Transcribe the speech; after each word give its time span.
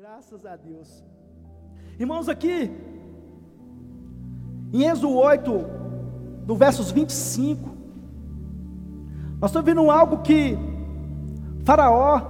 Graças 0.00 0.46
a 0.46 0.54
Deus. 0.54 1.02
Irmãos, 1.98 2.28
aqui, 2.28 2.70
em 4.72 4.84
Êxodo 4.84 5.12
8, 5.12 5.50
do 6.46 6.54
versos 6.54 6.92
25, 6.92 7.68
nós 9.40 9.50
estamos 9.50 9.66
vendo 9.66 9.90
algo 9.90 10.18
que 10.18 10.56
Faraó 11.64 12.22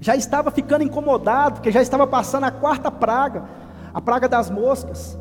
já 0.00 0.16
estava 0.16 0.50
ficando 0.50 0.84
incomodado, 0.84 1.56
porque 1.56 1.70
já 1.70 1.82
estava 1.82 2.06
passando 2.06 2.44
a 2.44 2.50
quarta 2.50 2.90
praga, 2.90 3.44
a 3.92 4.00
praga 4.00 4.26
das 4.26 4.48
moscas. 4.48 5.18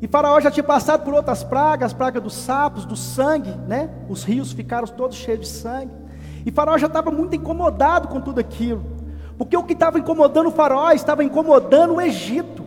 E 0.00 0.06
Faraó 0.06 0.38
já 0.38 0.52
tinha 0.52 0.62
passado 0.62 1.02
por 1.02 1.14
outras 1.14 1.42
pragas, 1.42 1.92
praga 1.92 2.20
dos 2.20 2.34
sapos, 2.34 2.84
do 2.84 2.94
sangue, 2.94 3.56
né? 3.66 3.90
Os 4.08 4.22
rios 4.22 4.52
ficaram 4.52 4.86
todos 4.86 5.16
cheios 5.16 5.40
de 5.40 5.48
sangue. 5.48 5.92
E 6.46 6.52
Faraó 6.52 6.78
já 6.78 6.86
estava 6.86 7.10
muito 7.10 7.34
incomodado 7.34 8.06
com 8.06 8.20
tudo 8.20 8.38
aquilo. 8.38 8.89
Porque 9.40 9.56
o 9.56 9.64
que 9.64 9.72
estava 9.72 9.98
incomodando 9.98 10.48
o 10.48 10.52
faraó 10.52 10.90
estava 10.90 11.24
incomodando 11.24 11.94
o 11.94 12.00
Egito. 12.00 12.62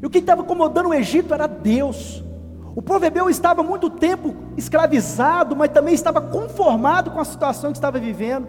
E 0.00 0.06
o 0.06 0.08
que 0.08 0.16
estava 0.16 0.40
incomodando 0.40 0.88
o 0.88 0.94
Egito 0.94 1.34
era 1.34 1.46
Deus. 1.46 2.24
O 2.74 2.80
povo 2.80 3.04
hebreu 3.04 3.28
estava 3.28 3.62
muito 3.62 3.90
tempo 3.90 4.34
escravizado, 4.56 5.54
mas 5.54 5.70
também 5.70 5.92
estava 5.92 6.22
conformado 6.22 7.10
com 7.10 7.20
a 7.20 7.24
situação 7.26 7.70
que 7.70 7.76
estava 7.76 7.98
vivendo. 7.98 8.48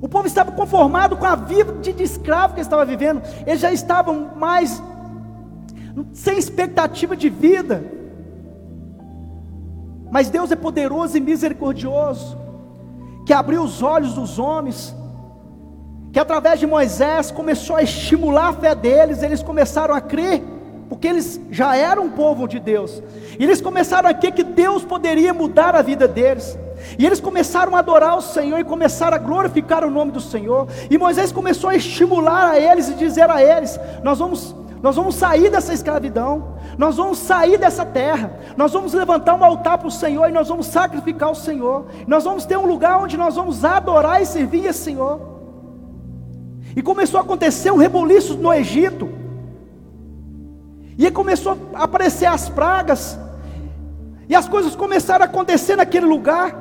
O 0.00 0.08
povo 0.08 0.26
estava 0.26 0.50
conformado 0.50 1.18
com 1.18 1.26
a 1.26 1.34
vida 1.34 1.74
de 1.74 2.02
escravo 2.02 2.54
que 2.54 2.62
estava 2.62 2.86
vivendo. 2.86 3.20
Eles 3.46 3.60
já 3.60 3.70
estavam 3.70 4.30
mais 4.34 4.82
sem 6.14 6.38
expectativa 6.38 7.14
de 7.14 7.28
vida. 7.28 7.84
Mas 10.10 10.30
Deus 10.30 10.50
é 10.50 10.56
poderoso 10.56 11.18
e 11.18 11.20
misericordioso, 11.20 12.38
que 13.26 13.34
abriu 13.34 13.62
os 13.62 13.82
olhos 13.82 14.14
dos 14.14 14.38
homens 14.38 14.98
que 16.12 16.18
através 16.18 16.58
de 16.58 16.66
Moisés 16.66 17.30
começou 17.30 17.76
a 17.76 17.82
estimular 17.82 18.48
a 18.48 18.52
fé 18.52 18.74
deles, 18.74 19.22
eles 19.22 19.42
começaram 19.42 19.94
a 19.94 20.00
crer, 20.00 20.42
porque 20.88 21.06
eles 21.06 21.40
já 21.50 21.76
eram 21.76 22.06
um 22.06 22.10
povo 22.10 22.48
de 22.48 22.58
Deus, 22.58 23.02
e 23.38 23.44
eles 23.44 23.60
começaram 23.60 24.08
a 24.08 24.14
crer 24.14 24.32
que 24.32 24.42
Deus 24.42 24.84
poderia 24.84 25.32
mudar 25.32 25.74
a 25.76 25.82
vida 25.82 26.08
deles, 26.08 26.58
e 26.98 27.06
eles 27.06 27.20
começaram 27.20 27.76
a 27.76 27.78
adorar 27.78 28.16
o 28.16 28.22
Senhor 28.22 28.58
e 28.58 28.64
começaram 28.64 29.16
a 29.16 29.20
glorificar 29.20 29.84
o 29.84 29.90
nome 29.90 30.10
do 30.10 30.20
Senhor, 30.20 30.66
e 30.90 30.98
Moisés 30.98 31.30
começou 31.30 31.70
a 31.70 31.76
estimular 31.76 32.50
a 32.50 32.58
eles 32.58 32.88
e 32.88 32.94
dizer 32.94 33.30
a 33.30 33.42
eles: 33.42 33.78
Nós 34.02 34.18
vamos, 34.18 34.56
nós 34.82 34.96
vamos 34.96 35.14
sair 35.14 35.48
dessa 35.48 35.72
escravidão, 35.72 36.54
nós 36.76 36.96
vamos 36.96 37.18
sair 37.18 37.56
dessa 37.56 37.84
terra, 37.84 38.32
nós 38.56 38.72
vamos 38.72 38.94
levantar 38.94 39.36
um 39.36 39.44
altar 39.44 39.78
para 39.78 39.86
o 39.86 39.92
Senhor 39.92 40.28
e 40.28 40.32
nós 40.32 40.48
vamos 40.48 40.66
sacrificar 40.66 41.30
o 41.30 41.36
Senhor, 41.36 41.86
nós 42.04 42.24
vamos 42.24 42.44
ter 42.46 42.56
um 42.56 42.66
lugar 42.66 43.00
onde 43.00 43.16
nós 43.16 43.36
vamos 43.36 43.64
adorar 43.64 44.20
e 44.20 44.26
servir 44.26 44.66
esse 44.66 44.80
Senhor. 44.80 45.39
E 46.74 46.82
começou 46.82 47.18
a 47.18 47.22
acontecer 47.22 47.70
um 47.70 47.76
reboliço 47.76 48.36
no 48.36 48.52
Egito. 48.52 49.08
E 50.96 51.10
começou 51.10 51.56
a 51.74 51.84
aparecer 51.84 52.26
as 52.26 52.48
pragas. 52.48 53.18
E 54.28 54.34
as 54.34 54.48
coisas 54.48 54.76
começaram 54.76 55.24
a 55.24 55.28
acontecer 55.28 55.76
naquele 55.76 56.06
lugar. 56.06 56.54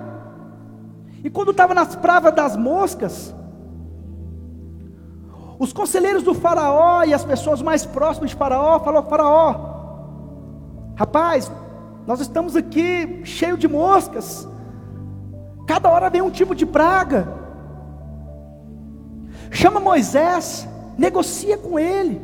E 1.24 1.30
quando 1.30 1.52
estava 1.52 1.74
nas 1.74 1.96
pravas 1.96 2.34
das 2.34 2.56
moscas, 2.56 3.34
os 5.60 5.74
conselheiros 5.74 6.24
do 6.24 6.34
faraó 6.34 7.04
e 7.04 7.14
as 7.14 7.26
pessoas 7.26 7.62
mais 7.62 7.86
próximas 7.86 8.30
de 8.30 8.36
faraó 8.36 8.80
falou: 8.80 9.04
"Faraó, 9.04 9.56
rapaz, 10.96 11.52
nós 12.08 12.22
estamos 12.22 12.56
aqui 12.56 13.22
cheio 13.26 13.58
de 13.58 13.68
moscas. 13.68 14.48
Cada 15.68 15.90
hora 15.90 16.10
vem 16.10 16.22
um 16.22 16.32
tipo 16.32 16.56
de 16.56 16.66
praga. 16.66 17.39
Chama 19.52 19.80
Moisés, 19.80 20.68
negocia 20.98 21.58
com 21.58 21.80
ele. 21.80 22.22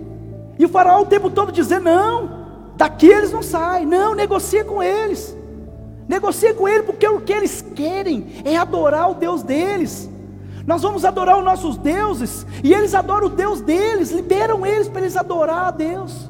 E 0.58 0.66
o 0.66 0.70
faraó 0.70 1.02
o 1.02 1.06
tempo 1.06 1.30
todo 1.30 1.52
dizendo: 1.52 1.86
Não, 1.86 2.46
daqui 2.76 3.08
eles 3.08 3.32
não 3.32 3.42
saem. 3.42 3.86
Não, 3.86 4.14
negocia 4.14 4.64
com 4.64 4.82
eles. 4.82 5.36
Negocia 6.08 6.54
com 6.54 6.68
ele, 6.68 6.84
porque 6.84 7.08
o 7.08 7.22
que 7.22 7.34
eles 7.34 7.66
querem 7.74 8.42
é 8.46 8.56
adorar 8.56 9.10
o 9.10 9.16
Deus 9.16 9.42
deles. 9.42 10.10
Nós 10.66 10.82
vamos 10.82 11.06
adorar 11.06 11.38
os 11.38 11.46
nossos 11.46 11.78
deuses, 11.78 12.46
e 12.64 12.74
eles 12.74 12.96
adoram 12.96 13.28
o 13.28 13.30
Deus 13.30 13.62
deles, 13.62 14.12
liberam 14.12 14.66
eles 14.66 14.88
para 14.88 15.02
eles 15.02 15.16
adorar 15.16 15.68
a 15.68 15.72
Deus. 15.72 16.30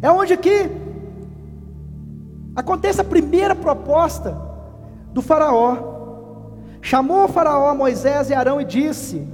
É 0.00 0.10
onde 0.10 0.32
aqui 0.32 0.70
acontece 2.54 3.00
a 3.00 3.04
primeira 3.04 3.54
proposta 3.54 4.36
do 5.12 5.22
Faraó. 5.22 5.92
Chamou 6.80 7.24
o 7.24 7.28
Faraó 7.28 7.74
Moisés 7.74 8.28
e 8.28 8.34
Arão 8.34 8.60
e 8.60 8.64
disse: 8.64 9.26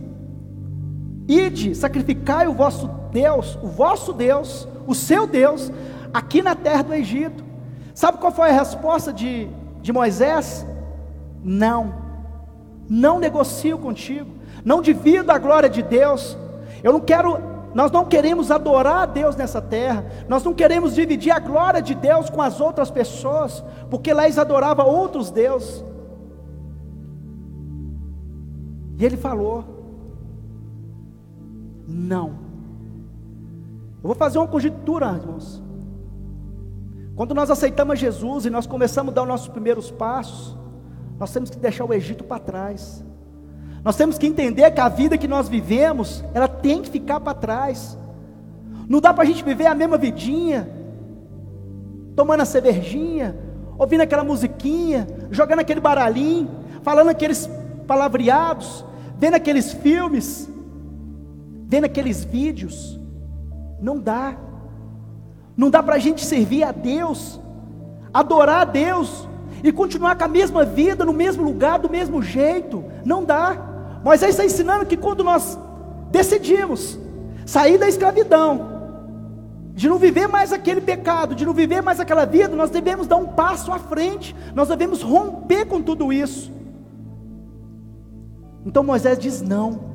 Ide, 1.28 1.74
sacrificai 1.74 2.48
o 2.48 2.54
vosso 2.54 2.88
Deus, 3.12 3.58
o 3.62 3.68
vosso 3.68 4.14
Deus, 4.14 4.66
o 4.86 4.94
seu 4.94 5.26
Deus, 5.26 5.70
aqui 6.12 6.40
na 6.40 6.54
terra 6.54 6.82
do 6.82 6.94
Egito. 6.94 7.44
Sabe 7.94 8.16
qual 8.16 8.32
foi 8.32 8.48
a 8.48 8.52
resposta 8.52 9.12
de, 9.12 9.46
de 9.82 9.92
Moisés? 9.92 10.66
Não, 11.44 11.94
não 12.88 13.18
negocio 13.18 13.76
contigo, 13.76 14.30
não 14.64 14.80
divido 14.80 15.30
a 15.30 15.36
glória 15.36 15.68
de 15.68 15.82
Deus. 15.82 16.34
Eu 16.82 16.94
não 16.94 17.00
quero, 17.00 17.38
nós 17.74 17.90
não 17.90 18.06
queremos 18.06 18.50
adorar 18.50 19.02
a 19.02 19.06
Deus 19.06 19.36
nessa 19.36 19.60
terra, 19.60 20.06
nós 20.28 20.42
não 20.42 20.54
queremos 20.54 20.94
dividir 20.94 21.30
a 21.30 21.38
glória 21.38 21.82
de 21.82 21.94
Deus 21.94 22.30
com 22.30 22.40
as 22.40 22.58
outras 22.58 22.90
pessoas, 22.90 23.62
porque 23.90 24.14
lá 24.14 24.24
eles 24.24 24.38
adoravam 24.38 24.86
outros 24.86 25.30
deuses. 25.30 25.84
E 28.98 29.04
ele 29.04 29.16
falou: 29.16 29.77
não. 31.88 32.28
Eu 33.96 34.04
vou 34.04 34.14
fazer 34.14 34.38
uma 34.38 34.46
conjectura, 34.46 35.06
irmãos. 35.06 35.62
Quando 37.16 37.34
nós 37.34 37.50
aceitamos 37.50 37.98
Jesus 37.98 38.46
e 38.46 38.50
nós 38.50 38.66
começamos 38.66 39.10
a 39.12 39.14
dar 39.14 39.22
os 39.22 39.28
nossos 39.28 39.48
primeiros 39.48 39.90
passos, 39.90 40.56
nós 41.18 41.32
temos 41.32 41.50
que 41.50 41.58
deixar 41.58 41.84
o 41.84 41.92
Egito 41.92 42.22
para 42.22 42.38
trás. 42.38 43.04
Nós 43.82 43.96
temos 43.96 44.18
que 44.18 44.26
entender 44.26 44.70
que 44.70 44.80
a 44.80 44.88
vida 44.88 45.18
que 45.18 45.26
nós 45.26 45.48
vivemos, 45.48 46.22
ela 46.34 46.46
tem 46.46 46.82
que 46.82 46.90
ficar 46.90 47.18
para 47.18 47.34
trás. 47.34 47.98
Não 48.88 49.00
dá 49.00 49.12
para 49.12 49.24
a 49.24 49.26
gente 49.26 49.42
viver 49.42 49.66
a 49.66 49.74
mesma 49.74 49.96
vidinha, 49.96 50.68
tomando 52.14 52.42
a 52.42 52.44
cervejinha, 52.44 53.36
ouvindo 53.78 54.02
aquela 54.02 54.22
musiquinha, 54.22 55.06
jogando 55.30 55.60
aquele 55.60 55.80
baralhinho, 55.80 56.50
falando 56.82 57.08
aqueles 57.08 57.48
palavreados, 57.86 58.84
vendo 59.18 59.34
aqueles 59.34 59.72
filmes 59.72 60.48
vendo 61.68 61.84
aqueles 61.84 62.24
vídeos, 62.24 62.98
não 63.80 63.98
dá. 64.00 64.36
Não 65.54 65.68
dá 65.68 65.82
para 65.82 65.96
a 65.96 65.98
gente 65.98 66.24
servir 66.24 66.64
a 66.64 66.72
Deus, 66.72 67.38
adorar 68.12 68.62
a 68.62 68.64
Deus 68.64 69.28
e 69.62 69.70
continuar 69.70 70.16
com 70.16 70.24
a 70.24 70.28
mesma 70.28 70.64
vida, 70.64 71.04
no 71.04 71.12
mesmo 71.12 71.42
lugar, 71.42 71.78
do 71.78 71.90
mesmo 71.90 72.22
jeito. 72.22 72.82
Não 73.04 73.22
dá. 73.22 74.00
Moisés 74.02 74.30
está 74.30 74.44
ensinando 74.44 74.86
que 74.86 74.96
quando 74.96 75.22
nós 75.22 75.58
decidimos 76.10 76.98
sair 77.44 77.76
da 77.76 77.88
escravidão, 77.88 78.78
de 79.74 79.88
não 79.88 79.98
viver 79.98 80.26
mais 80.26 80.52
aquele 80.52 80.80
pecado, 80.80 81.34
de 81.34 81.44
não 81.44 81.52
viver 81.52 81.82
mais 81.82 82.00
aquela 82.00 82.24
vida, 82.24 82.56
nós 82.56 82.70
devemos 82.70 83.06
dar 83.06 83.16
um 83.16 83.26
passo 83.26 83.70
à 83.72 83.78
frente, 83.78 84.34
nós 84.54 84.68
devemos 84.68 85.02
romper 85.02 85.66
com 85.66 85.82
tudo 85.82 86.12
isso. 86.12 86.50
Então 88.64 88.82
Moisés 88.82 89.18
diz: 89.18 89.42
não, 89.42 89.87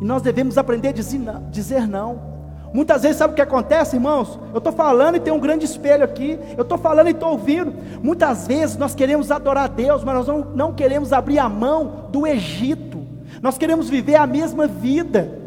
e 0.00 0.04
nós 0.04 0.22
devemos 0.22 0.56
aprender 0.56 0.88
a 0.88 1.40
dizer 1.50 1.86
não. 1.86 2.30
Muitas 2.72 3.02
vezes, 3.02 3.16
sabe 3.16 3.32
o 3.32 3.36
que 3.36 3.42
acontece, 3.42 3.96
irmãos? 3.96 4.38
Eu 4.52 4.58
estou 4.58 4.72
falando 4.72 5.16
e 5.16 5.20
tem 5.20 5.32
um 5.32 5.40
grande 5.40 5.64
espelho 5.64 6.04
aqui. 6.04 6.38
Eu 6.56 6.62
estou 6.62 6.78
falando 6.78 7.08
e 7.08 7.10
estou 7.10 7.30
ouvindo. 7.30 7.74
Muitas 8.00 8.46
vezes 8.46 8.76
nós 8.76 8.94
queremos 8.94 9.30
adorar 9.30 9.64
a 9.64 9.68
Deus, 9.68 10.04
mas 10.04 10.14
nós 10.14 10.28
não, 10.28 10.38
não 10.54 10.72
queremos 10.72 11.12
abrir 11.12 11.40
a 11.40 11.48
mão 11.48 12.06
do 12.10 12.26
Egito. 12.26 13.04
Nós 13.42 13.58
queremos 13.58 13.90
viver 13.90 14.14
a 14.14 14.26
mesma 14.26 14.68
vida. 14.68 15.38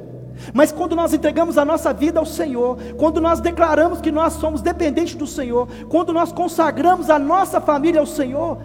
Mas 0.54 0.72
quando 0.72 0.96
nós 0.96 1.14
entregamos 1.14 1.58
a 1.58 1.64
nossa 1.64 1.94
vida 1.94 2.20
ao 2.20 2.26
Senhor, 2.26 2.78
quando 2.98 3.22
nós 3.22 3.40
declaramos 3.40 4.02
que 4.02 4.12
nós 4.12 4.34
somos 4.34 4.62
dependentes 4.62 5.16
do 5.16 5.28
Senhor, 5.28 5.68
quando 5.90 6.12
nós 6.12 6.32
consagramos 6.32 7.10
a 7.10 7.18
nossa 7.18 7.62
família 7.62 8.02
ao 8.02 8.06
Senhor, 8.06 8.58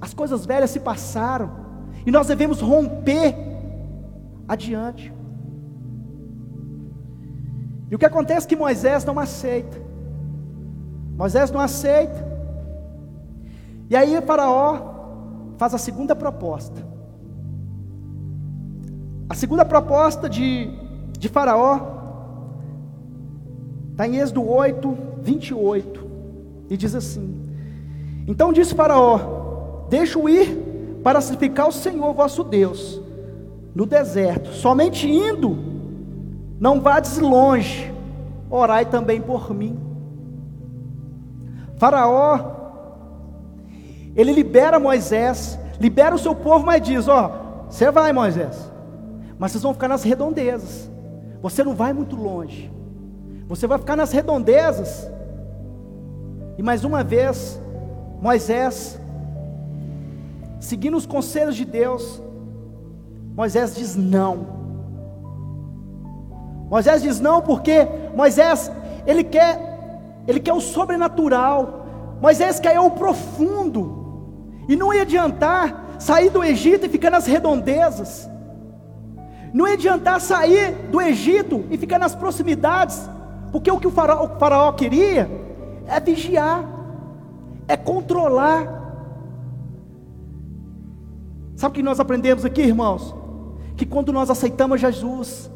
as 0.00 0.12
coisas 0.12 0.44
velhas 0.44 0.70
se 0.70 0.80
passaram 0.80 1.50
e 2.04 2.10
nós 2.10 2.26
devemos 2.26 2.60
romper 2.60 3.34
adiante. 4.46 5.15
E 7.90 7.94
o 7.94 7.98
que 7.98 8.04
acontece 8.04 8.46
é 8.46 8.48
que 8.48 8.56
Moisés 8.56 9.04
não 9.04 9.18
aceita. 9.18 9.80
Moisés 11.16 11.50
não 11.50 11.60
aceita. 11.60 12.26
E 13.88 13.96
aí 13.96 14.20
Faraó 14.22 14.94
faz 15.56 15.72
a 15.72 15.78
segunda 15.78 16.14
proposta. 16.14 16.84
A 19.28 19.34
segunda 19.34 19.64
proposta 19.64 20.28
de, 20.28 20.70
de 21.18 21.28
Faraó 21.28 21.80
está 23.92 24.06
em 24.06 24.16
Êxodo 24.16 24.48
8, 24.48 24.96
28. 25.22 26.06
E 26.68 26.76
diz 26.76 26.94
assim: 26.94 27.42
Então 28.26 28.52
disse 28.52 28.74
Faraó: 28.74 29.86
Deixa-o 29.88 30.28
ir 30.28 30.98
para 31.02 31.20
sacrificar 31.20 31.68
o 31.68 31.72
Senhor 31.72 32.12
vosso 32.12 32.42
Deus. 32.42 33.00
no 33.74 33.84
deserto, 33.84 34.52
somente 34.54 35.06
indo, 35.06 35.75
não 36.58 36.80
vades 36.80 37.18
longe, 37.18 37.92
orai 38.48 38.86
também 38.86 39.20
por 39.20 39.52
mim. 39.52 39.78
Faraó, 41.76 42.56
ele 44.14 44.32
libera 44.32 44.78
Moisés, 44.78 45.58
libera 45.78 46.14
o 46.14 46.18
seu 46.18 46.34
povo, 46.34 46.64
mas 46.64 46.80
diz: 46.80 47.06
Ó, 47.06 47.66
você 47.68 47.90
vai, 47.90 48.12
Moisés, 48.12 48.72
mas 49.38 49.52
vocês 49.52 49.62
vão 49.62 49.74
ficar 49.74 49.88
nas 49.88 50.02
redondezas, 50.02 50.90
você 51.42 51.62
não 51.62 51.74
vai 51.74 51.92
muito 51.92 52.16
longe, 52.16 52.72
você 53.46 53.66
vai 53.66 53.78
ficar 53.78 53.96
nas 53.96 54.12
redondezas. 54.12 55.10
E 56.58 56.62
mais 56.62 56.84
uma 56.84 57.04
vez, 57.04 57.60
Moisés, 58.22 58.98
seguindo 60.58 60.96
os 60.96 61.04
conselhos 61.04 61.54
de 61.54 61.66
Deus, 61.66 62.22
Moisés 63.36 63.76
diz 63.76 63.94
não. 63.94 64.65
Moisés 66.68 67.02
diz 67.02 67.20
não 67.20 67.40
porque 67.40 67.86
Moisés, 68.14 68.70
ele 69.06 69.22
quer, 69.22 70.22
ele 70.26 70.40
quer 70.40 70.52
o 70.52 70.60
sobrenatural. 70.60 71.86
Moisés 72.20 72.58
quer 72.58 72.78
o 72.80 72.90
profundo. 72.90 74.04
E 74.68 74.74
não 74.74 74.92
ia 74.92 75.02
adiantar 75.02 75.96
sair 75.98 76.30
do 76.30 76.42
Egito 76.42 76.86
e 76.86 76.88
ficar 76.88 77.10
nas 77.10 77.26
redondezas. 77.26 78.28
Não 79.52 79.66
ia 79.66 79.74
adiantar 79.74 80.20
sair 80.20 80.72
do 80.90 81.00
Egito 81.00 81.64
e 81.70 81.78
ficar 81.78 81.98
nas 81.98 82.14
proximidades, 82.14 83.08
porque 83.52 83.70
o 83.70 83.78
que 83.78 83.86
o 83.86 83.90
faraó, 83.90 84.24
o 84.24 84.38
faraó 84.38 84.72
queria 84.72 85.30
é 85.86 86.00
vigiar, 86.00 86.64
é 87.68 87.76
controlar. 87.76 88.74
Sabe 91.54 91.72
o 91.72 91.74
que 91.74 91.82
nós 91.82 92.00
aprendemos 92.00 92.44
aqui, 92.44 92.62
irmãos? 92.62 93.14
Que 93.76 93.86
quando 93.86 94.12
nós 94.12 94.28
aceitamos 94.28 94.80
Jesus, 94.80 95.50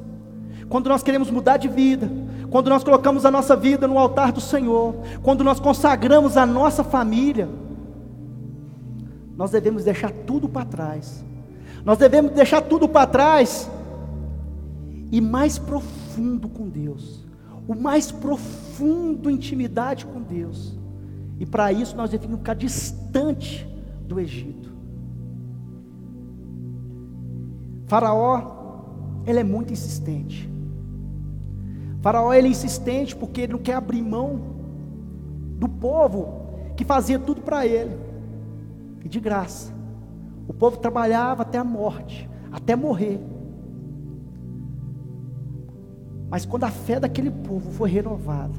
quando 0.71 0.89
nós 0.89 1.03
queremos 1.03 1.29
mudar 1.33 1.57
de 1.57 1.67
vida, 1.67 2.09
quando 2.49 2.71
nós 2.71 2.85
colocamos 2.85 3.27
a 3.27 3.31
nossa 3.31 3.57
vida 3.57 3.89
no 3.89 3.99
altar 3.99 4.31
do 4.31 4.41
Senhor, 4.41 4.95
quando 5.21 5.43
nós 5.43 5.59
consagramos 5.59 6.37
a 6.37 6.47
nossa 6.47 6.85
família, 6.85 7.49
nós 9.37 9.51
devemos 9.51 9.83
deixar 9.83 10.13
tudo 10.13 10.49
para 10.49 10.65
trás. 10.65 11.25
Nós 11.85 11.99
devemos 11.99 12.31
deixar 12.31 12.63
tudo 12.63 12.89
para 12.89 13.05
trás 13.09 13.69
e 15.11 15.21
mais 15.21 15.59
profundo 15.59 16.49
com 16.49 16.69
Deus, 16.69 17.27
o 17.67 17.75
mais 17.75 18.13
profundo 18.13 19.29
intimidade 19.29 20.07
com 20.07 20.23
Deus. 20.23 20.79
E 21.41 21.45
para 21.45 21.73
isso 21.73 21.97
nós 21.97 22.11
devemos 22.11 22.39
ficar 22.39 22.55
distante 22.55 23.67
do 24.07 24.21
Egito. 24.21 24.71
Faraó, 27.87 28.61
ele 29.27 29.41
é 29.41 29.45
muito 29.45 29.73
insistente. 29.73 30.49
Faraó 32.01 32.33
ele 32.33 32.49
é 32.49 32.51
insistente 32.51 33.15
porque 33.15 33.43
ele 33.43 33.53
não 33.53 33.59
quer 33.59 33.75
abrir 33.75 34.03
mão 34.03 34.41
do 35.59 35.69
povo 35.69 36.41
que 36.77 36.85
fazia 36.85 37.19
tudo 37.19 37.43
para 37.43 37.67
ele 37.67 37.97
e 39.05 39.09
de 39.09 39.21
graça. 39.21 39.73
O 40.49 40.55
povo 40.55 40.79
trabalhava 40.79 41.43
até 41.43 41.59
a 41.59 41.65
morte, 41.65 42.29
até 42.51 42.75
morrer. 42.75 43.21
Mas 46.31 46.47
quando 46.47 46.65
a 46.65 46.71
fé 46.71 46.99
daquele 46.99 47.31
povo 47.31 47.71
foi 47.73 47.91
renovada, 47.91 48.55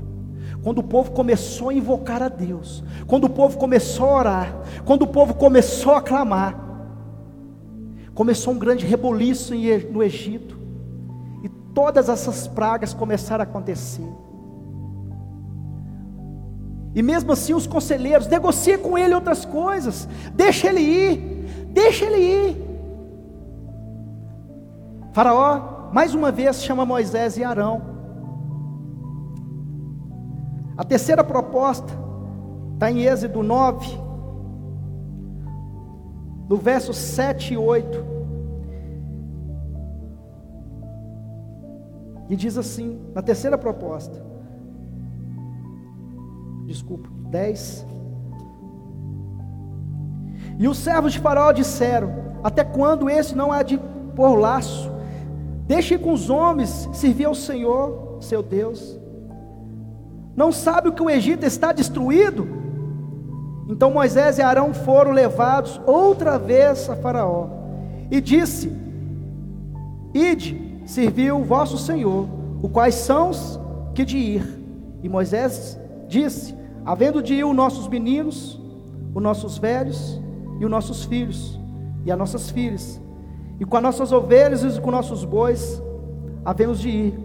quando 0.61 0.79
o 0.79 0.83
povo 0.83 1.11
começou 1.11 1.69
a 1.69 1.73
invocar 1.73 2.21
a 2.21 2.29
Deus, 2.29 2.83
quando 3.07 3.23
o 3.23 3.29
povo 3.29 3.57
começou 3.57 4.05
a 4.07 4.17
orar, 4.17 4.55
quando 4.85 5.03
o 5.03 5.07
povo 5.07 5.33
começou 5.33 5.95
a 5.95 6.01
clamar, 6.01 6.59
começou 8.13 8.53
um 8.53 8.59
grande 8.59 8.85
reboliço 8.85 9.53
no 9.91 10.03
Egito 10.03 10.60
todas 11.73 12.09
essas 12.09 12.47
pragas 12.47 12.93
começaram 12.93 13.43
a 13.43 13.47
acontecer. 13.47 14.07
E 16.93 17.01
mesmo 17.01 17.31
assim 17.31 17.53
os 17.53 17.65
conselheiros 17.65 18.27
negociam 18.27 18.79
com 18.79 18.97
ele 18.97 19.13
outras 19.13 19.45
coisas. 19.45 20.07
Deixa 20.33 20.67
ele 20.67 20.81
ir, 20.81 21.67
deixa 21.69 22.05
ele 22.05 22.17
ir. 22.17 22.71
Faraó, 25.13 25.89
mais 25.93 26.13
uma 26.13 26.31
vez, 26.31 26.63
chama 26.63 26.85
Moisés 26.85 27.37
e 27.37 27.43
Arão. 27.43 27.81
A 30.77 30.83
terceira 30.83 31.23
proposta 31.23 31.93
está 32.73 32.89
em 32.91 33.03
Êxodo 33.03 33.43
9, 33.43 33.87
no 36.49 36.57
verso 36.57 36.93
7 36.93 37.53
e 37.53 37.57
8. 37.57 38.20
E 42.31 42.35
diz 42.37 42.57
assim, 42.57 42.97
na 43.13 43.21
terceira 43.21 43.57
proposta. 43.57 44.23
Desculpa, 46.65 47.09
10. 47.29 47.85
E 50.57 50.65
os 50.65 50.77
servos 50.77 51.11
de 51.11 51.19
Faraó 51.19 51.51
disseram: 51.51 52.09
Até 52.41 52.63
quando 52.63 53.09
esse 53.09 53.35
não 53.35 53.51
há 53.51 53.61
de 53.63 53.77
pôr 54.15 54.35
laço? 54.35 54.89
Deixe 55.67 55.97
com 55.97 56.13
os 56.13 56.29
homens 56.29 56.87
servir 56.93 57.25
ao 57.25 57.35
Senhor, 57.35 58.19
seu 58.21 58.41
Deus. 58.41 58.97
Não 60.33 60.53
sabe 60.53 60.87
o 60.87 60.93
que 60.93 61.03
o 61.03 61.09
Egito 61.09 61.45
está 61.45 61.73
destruído? 61.73 62.47
Então 63.67 63.91
Moisés 63.91 64.37
e 64.37 64.41
Arão 64.41 64.73
foram 64.73 65.11
levados 65.11 65.81
outra 65.85 66.39
vez 66.39 66.89
a 66.89 66.95
Faraó 66.95 67.49
e 68.09 68.21
disse: 68.21 68.71
Ide, 70.13 70.70
serviu 70.91 71.39
o 71.39 71.43
vosso 71.45 71.77
Senhor, 71.77 72.27
o 72.61 72.67
quais 72.67 72.95
são 72.95 73.29
os 73.29 73.59
que 73.95 74.03
de 74.03 74.17
ir. 74.17 74.61
E 75.01 75.07
Moisés 75.07 75.79
disse: 76.07 76.53
Havendo 76.85 77.23
de 77.23 77.35
ir 77.35 77.45
os 77.45 77.55
nossos 77.55 77.87
meninos, 77.87 78.59
os 79.15 79.23
nossos 79.23 79.57
velhos 79.57 80.21
e 80.59 80.65
os 80.65 80.69
nossos 80.69 81.05
filhos 81.05 81.57
e 82.05 82.11
as 82.11 82.17
nossas 82.17 82.49
filhas, 82.49 82.99
e 83.59 83.65
com 83.65 83.77
as 83.77 83.83
nossas 83.83 84.11
ovelhas 84.11 84.63
e 84.63 84.81
com 84.81 84.91
nossos 84.91 85.23
bois, 85.23 85.81
havemos 86.43 86.79
de 86.79 86.89
ir, 86.89 87.19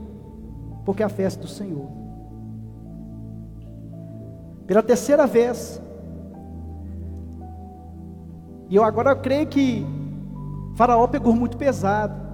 porque 0.85 1.03
é 1.03 1.07
a 1.07 1.09
festa 1.09 1.43
do 1.43 1.49
Senhor. 1.49 1.89
Pela 4.67 4.83
terceira 4.83 5.27
vez, 5.27 5.83
e 8.69 8.77
eu 8.77 8.85
agora 8.85 9.17
creio 9.17 9.47
que 9.47 9.85
Faraó 10.77 11.07
pegou 11.09 11.35
muito 11.35 11.57
pesado. 11.57 12.26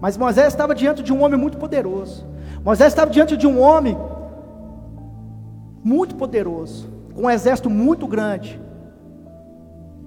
Mas 0.00 0.16
Moisés 0.16 0.48
estava 0.48 0.74
diante 0.74 1.02
de 1.02 1.12
um 1.12 1.22
homem 1.22 1.38
muito 1.38 1.58
poderoso. 1.58 2.26
Moisés 2.64 2.92
estava 2.92 3.10
diante 3.10 3.36
de 3.36 3.46
um 3.46 3.60
homem 3.60 3.96
muito 5.82 6.14
poderoso, 6.14 6.88
com 7.14 7.22
um 7.22 7.30
exército 7.30 7.70
muito 7.70 8.06
grande 8.06 8.60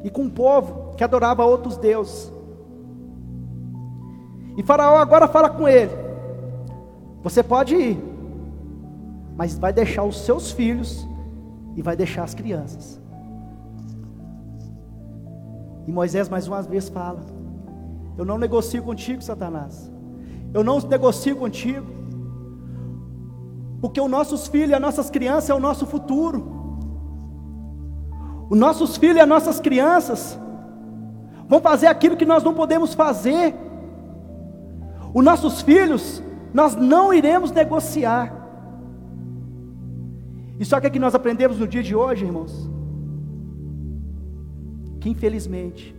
e 0.04 0.10
com 0.10 0.24
um 0.24 0.30
povo 0.30 0.96
que 0.96 1.04
adorava 1.04 1.46
outros 1.46 1.78
deuses. 1.78 2.32
E 4.58 4.64
Faraó 4.64 4.98
agora 4.98 5.28
fala 5.28 5.50
com 5.50 5.68
ele: 5.68 5.92
Você 7.24 7.42
pode 7.42 7.76
ir, 7.76 8.04
mas 9.36 9.58
vai 9.58 9.74
deixar 9.74 10.04
os 10.04 10.22
seus 10.22 10.52
filhos 10.52 11.08
e 11.76 11.82
vai 11.82 11.96
deixar 11.96 12.24
as 12.24 12.34
crianças. 12.34 13.00
E 15.88 15.92
Moisés 15.92 16.30
mais 16.30 16.48
uma 16.48 16.62
vez 16.62 16.90
fala: 16.90 17.22
eu 18.18 18.26
não 18.26 18.38
negocio 18.38 18.84
contigo, 18.84 19.22
Satanás. 19.22 19.92
Eu 20.54 20.64
não 20.64 20.80
negocio 20.80 21.36
contigo. 21.36 21.88
Porque 23.80 24.00
os 24.00 24.10
nossos 24.10 24.48
filhos 24.48 24.70
e 24.70 24.74
as 24.74 24.82
nossas 24.82 25.10
crianças 25.10 25.50
é 25.50 25.54
o 25.54 25.60
nosso 25.60 25.86
futuro. 25.86 26.40
Os 28.50 28.58
nossos 28.58 28.98
filhos 28.98 29.18
e 29.18 29.20
as 29.22 29.28
nossas 29.28 29.60
crianças 29.60 30.38
vão 31.48 31.60
fazer 31.60 31.88
aquilo 31.88 32.18
que 32.18 32.26
nós 32.26 32.44
não 32.44 32.54
podemos 32.54 32.94
fazer. 32.94 33.56
Os 35.14 35.24
nossos 35.24 35.62
filhos, 35.62 36.22
nós 36.54 36.76
não 36.76 37.14
iremos 37.14 37.52
negociar. 37.52 38.34
E 40.60 40.66
só 40.66 40.80
que 40.80 40.88
é 40.88 40.90
que 40.90 41.00
nós 41.00 41.16
aprendemos 41.16 41.58
no 41.58 41.68
dia 41.68 41.82
de 41.82 41.96
hoje, 41.96 42.26
irmãos? 42.26 42.70
Que 45.00 45.10
infelizmente, 45.10 45.96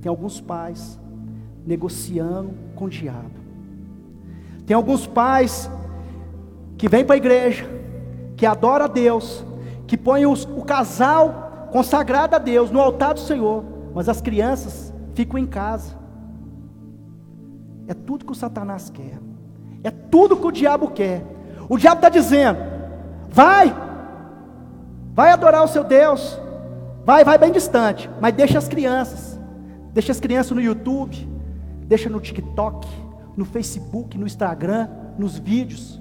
tem 0.00 0.08
alguns 0.08 0.40
pais 0.40 0.98
negociando 1.66 2.54
com 2.74 2.84
o 2.84 2.88
diabo. 2.88 3.30
Tem 4.64 4.74
alguns 4.74 5.06
pais 5.06 5.70
que 6.78 6.88
vêm 6.88 7.04
para 7.04 7.14
a 7.14 7.18
igreja, 7.18 7.66
que 8.36 8.46
adoram 8.46 8.84
a 8.84 8.88
Deus, 8.88 9.44
que 9.86 9.96
põem 9.96 10.26
os, 10.26 10.44
o 10.44 10.62
casal 10.62 11.68
consagrado 11.72 12.36
a 12.36 12.38
Deus 12.38 12.70
no 12.70 12.80
altar 12.80 13.14
do 13.14 13.20
Senhor, 13.20 13.64
mas 13.94 14.08
as 14.08 14.20
crianças 14.20 14.92
ficam 15.14 15.38
em 15.38 15.46
casa. 15.46 15.94
É 17.88 17.94
tudo 17.94 18.24
que 18.24 18.32
o 18.32 18.34
Satanás 18.34 18.90
quer, 18.90 19.18
é 19.82 19.90
tudo 19.90 20.36
que 20.36 20.46
o 20.46 20.52
diabo 20.52 20.90
quer. 20.90 21.24
O 21.68 21.76
diabo 21.76 21.96
está 21.96 22.08
dizendo: 22.08 22.58
vai, 23.28 23.74
vai 25.14 25.30
adorar 25.30 25.64
o 25.64 25.68
seu 25.68 25.84
Deus, 25.84 26.38
vai, 27.04 27.24
vai 27.24 27.38
bem 27.38 27.52
distante, 27.52 28.10
mas 28.20 28.34
deixa 28.34 28.58
as 28.58 28.68
crianças, 28.68 29.38
deixa 29.92 30.12
as 30.12 30.20
crianças 30.20 30.52
no 30.52 30.60
YouTube, 30.60 31.35
deixa 31.86 32.10
no 32.10 32.20
TikTok, 32.20 32.86
no 33.36 33.44
Facebook, 33.44 34.18
no 34.18 34.26
Instagram, 34.26 34.88
nos 35.18 35.38
vídeos. 35.38 36.00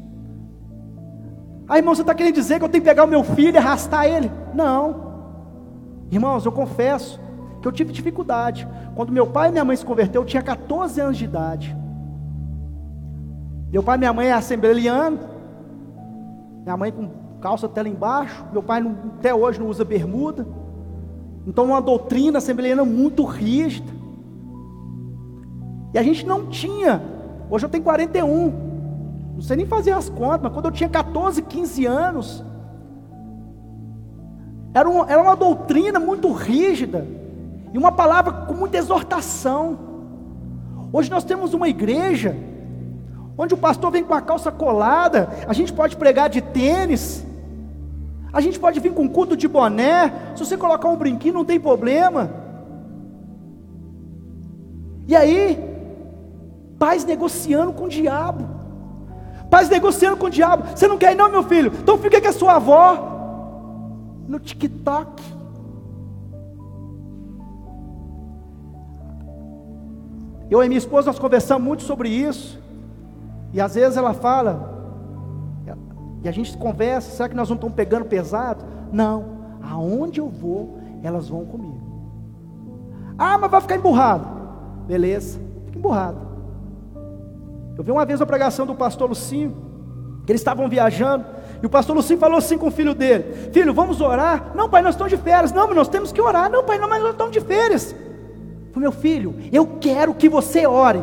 Ah, 1.68 1.78
irmão, 1.78 1.96
você 1.96 2.02
está 2.02 2.14
querendo 2.14 2.36
dizer 2.36 2.60
que 2.60 2.66
eu 2.66 2.70
tenho 2.70 2.84
que 2.84 2.90
pegar 2.90 3.04
o 3.04 3.08
meu 3.08 3.24
filho 3.24 3.56
e 3.56 3.58
arrastar 3.58 4.06
ele? 4.06 4.32
Não. 4.54 5.06
Irmãos, 6.12 6.46
eu 6.46 6.52
confesso 6.52 7.20
que 7.62 7.68
eu 7.68 7.72
tive 7.72 7.92
dificuldade. 7.92 8.68
Quando 8.96 9.12
meu 9.12 9.26
pai 9.26 9.50
e 9.50 9.52
minha 9.52 9.66
mãe 9.66 9.76
se 9.76 9.86
converteu, 9.86 10.22
eu 10.22 10.26
tinha 10.26 10.44
14 10.44 11.02
anos 11.02 11.18
de 11.18 11.26
idade. 11.26 11.76
Meu 13.72 13.82
pai 13.82 13.96
e 13.96 14.00
minha 14.00 14.14
mãe 14.14 14.28
é 14.28 14.34
assembleano. 14.34 15.20
Minha 16.64 16.78
mãe 16.78 16.92
com 16.92 17.10
calça 17.42 17.66
até 17.66 17.82
lá 17.82 17.90
embaixo. 17.90 18.46
Meu 18.52 18.62
pai 18.62 18.82
não, 18.82 18.96
até 19.18 19.34
hoje 19.34 19.60
não 19.60 19.68
usa 19.68 19.84
bermuda. 19.84 20.48
Então, 21.48 21.66
uma 21.66 21.82
doutrina 21.82 22.38
assembleana 22.38 22.86
muito 22.86 23.24
rígida. 23.24 23.92
E 25.96 25.98
a 25.98 26.04
gente 26.04 26.26
não 26.26 26.48
tinha. 26.48 27.02
Hoje 27.50 27.66
eu 27.66 27.70
tenho 27.70 27.82
41. 27.82 28.54
Não 29.36 29.42
sei 29.42 29.56
nem 29.56 29.66
fazer 29.66 29.92
as 29.92 30.10
contas, 30.10 30.42
mas 30.44 30.52
quando 30.52 30.66
eu 30.66 30.72
tinha 30.72 30.90
14, 30.90 31.42
15 31.42 31.86
anos, 31.86 32.44
era 34.74 34.90
uma, 34.90 35.10
era 35.10 35.22
uma 35.22 35.38
doutrina 35.38 35.98
muito 35.98 36.34
rígida. 36.34 37.08
E 37.74 37.78
uma 37.78 37.94
palavra 37.94 38.34
com 38.46 38.54
muita 38.54 38.78
exortação. 38.78 39.80
Hoje 40.92 41.10
nós 41.10 41.24
temos 41.24 41.54
uma 41.54 41.70
igreja 41.70 42.36
onde 43.38 43.54
o 43.54 43.58
pastor 43.58 43.90
vem 43.90 44.04
com 44.04 44.14
a 44.14 44.20
calça 44.20 44.52
colada, 44.52 45.30
a 45.48 45.54
gente 45.54 45.72
pode 45.72 45.96
pregar 45.96 46.30
de 46.30 46.42
tênis, 46.42 47.26
a 48.34 48.42
gente 48.42 48.60
pode 48.60 48.82
vir 48.82 48.94
com 48.94 49.08
culto 49.08 49.38
de 49.38 49.48
boné, 49.48 50.14
se 50.36 50.44
você 50.46 50.58
colocar 50.58 50.90
um 50.90 50.98
brinquinho 50.98 51.36
não 51.36 51.46
tem 51.46 51.58
problema. 51.58 52.32
E 55.08 55.16
aí, 55.16 55.75
pais 56.78 57.06
negociando 57.06 57.74
com 57.74 57.86
o 57.86 57.90
diabo, 57.90 58.46
pais 59.50 59.70
negociando 59.70 60.18
com 60.18 60.28
o 60.28 60.30
diabo, 60.30 60.64
você 60.76 60.88
não 60.88 60.98
quer 60.98 61.14
ir 61.14 61.16
não 61.16 61.30
meu 61.30 61.44
filho, 61.44 61.72
então 61.82 61.98
fica 61.98 62.22
com 62.22 62.28
a 62.28 62.34
sua 62.34 62.56
avó, 62.56 63.16
no 64.28 64.40
TikTok. 64.40 65.24
Eu 70.50 70.64
e 70.64 70.68
minha 70.68 70.78
esposa 70.78 71.08
nós 71.08 71.20
conversamos 71.20 71.64
muito 71.64 71.84
sobre 71.84 72.10
isso. 72.10 72.60
E 73.52 73.60
às 73.60 73.74
vezes 73.76 73.98
ela 73.98 74.14
fala, 74.14 74.76
e 76.24 76.28
a 76.28 76.32
gente 76.32 76.58
conversa, 76.58 77.12
será 77.12 77.30
que 77.30 77.36
nós 77.36 77.50
não 77.50 77.56
estamos 77.56 77.76
pegando 77.76 78.06
pesado? 78.06 78.66
Não, 78.92 79.26
aonde 79.62 80.20
eu 80.20 80.28
vou, 80.28 80.80
elas 81.04 81.30
vão 81.30 81.46
comigo. 81.46 81.80
Ah, 83.18 83.38
mas 83.38 83.50
vai 83.50 83.62
ficar 83.62 83.76
emburrado. 83.76 84.28
Beleza, 84.88 85.40
fica 85.66 85.78
emburrado. 85.78 86.25
Eu 87.78 87.84
vi 87.84 87.92
uma 87.92 88.06
vez 88.06 88.22
a 88.22 88.26
pregação 88.26 88.66
do 88.66 88.74
pastor 88.74 89.10
Lucinho, 89.10 89.56
que 90.26 90.32
eles 90.32 90.42
estavam 90.42 90.68
viajando, 90.68 91.26
e 91.62 91.66
o 91.66 91.70
pastor 91.70 91.96
Lucinho 91.96 92.20
falou 92.20 92.38
assim 92.38 92.58
com 92.58 92.68
o 92.68 92.72
filho 92.72 92.94
dele: 92.94 93.52
Filho, 93.52 93.74
vamos 93.74 94.02
orar? 94.02 94.52
Não, 94.56 94.70
pai, 94.70 94.82
nós 94.82 94.96
estamos 94.96 95.12
de 95.12 95.18
férias. 95.18 95.52
Não, 95.52 95.68
mas 95.68 95.76
nós 95.76 95.88
temos 95.88 96.12
que 96.12 96.22
orar. 96.22 96.50
Não, 96.50 96.64
pai, 96.64 96.78
não, 96.78 96.88
mas 96.88 97.02
nós 97.02 97.12
estamos 97.12 97.34
de 97.34 97.42
férias. 97.42 97.96
Falei, 98.72 98.90
meu 98.90 98.92
filho, 98.92 99.36
eu 99.52 99.66
quero 99.80 100.14
que 100.14 100.28
você 100.28 100.68
ore. 100.68 101.02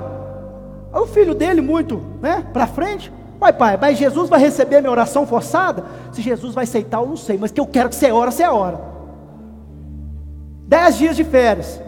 Aí 0.93 1.01
o 1.01 1.07
filho 1.07 1.35
dele, 1.35 1.61
muito 1.63 2.03
né, 2.21 2.47
para 2.53 2.67
frente, 2.67 3.11
pai, 3.41 3.53
pai, 3.53 3.79
mas 3.81 3.97
Jesus 3.97 4.29
vai 4.29 4.39
receber 4.39 4.81
minha 4.81 4.91
oração 4.91 5.27
forçada? 5.27 5.85
Se 6.13 6.21
Jesus 6.21 6.55
vai 6.55 6.65
aceitar, 6.65 7.01
eu 7.01 7.07
não 7.07 7.17
sei, 7.17 7.39
mas 7.39 7.51
que 7.51 7.59
eu 7.59 7.67
quero 7.67 7.89
que 7.89 7.95
você 7.95 8.13
ore, 8.13 8.31
você 8.31 8.47
ora. 8.47 8.79
Dez 10.69 10.99
dias 10.99 11.17
de 11.17 11.25
férias. 11.25 11.81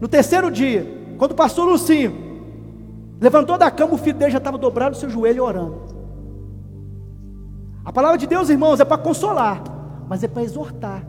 No 0.00 0.06
terceiro 0.06 0.50
dia, 0.50 0.86
quando 1.16 1.32
o 1.32 1.34
pastor 1.34 1.66
Lucinho 1.66 2.21
levantou 3.22 3.56
da 3.56 3.70
cama, 3.70 3.94
o 3.94 3.98
filho 3.98 4.18
dele 4.18 4.32
já 4.32 4.38
estava 4.38 4.58
dobrado 4.58 4.96
no 4.96 5.00
seu 5.00 5.08
joelho 5.08 5.44
orando. 5.44 5.80
A 7.84 7.92
palavra 7.92 8.18
de 8.18 8.26
Deus, 8.26 8.50
irmãos, 8.50 8.80
é 8.80 8.84
para 8.84 8.98
consolar, 8.98 9.62
mas 10.08 10.24
é 10.24 10.28
para 10.28 10.42
exortar. 10.42 11.06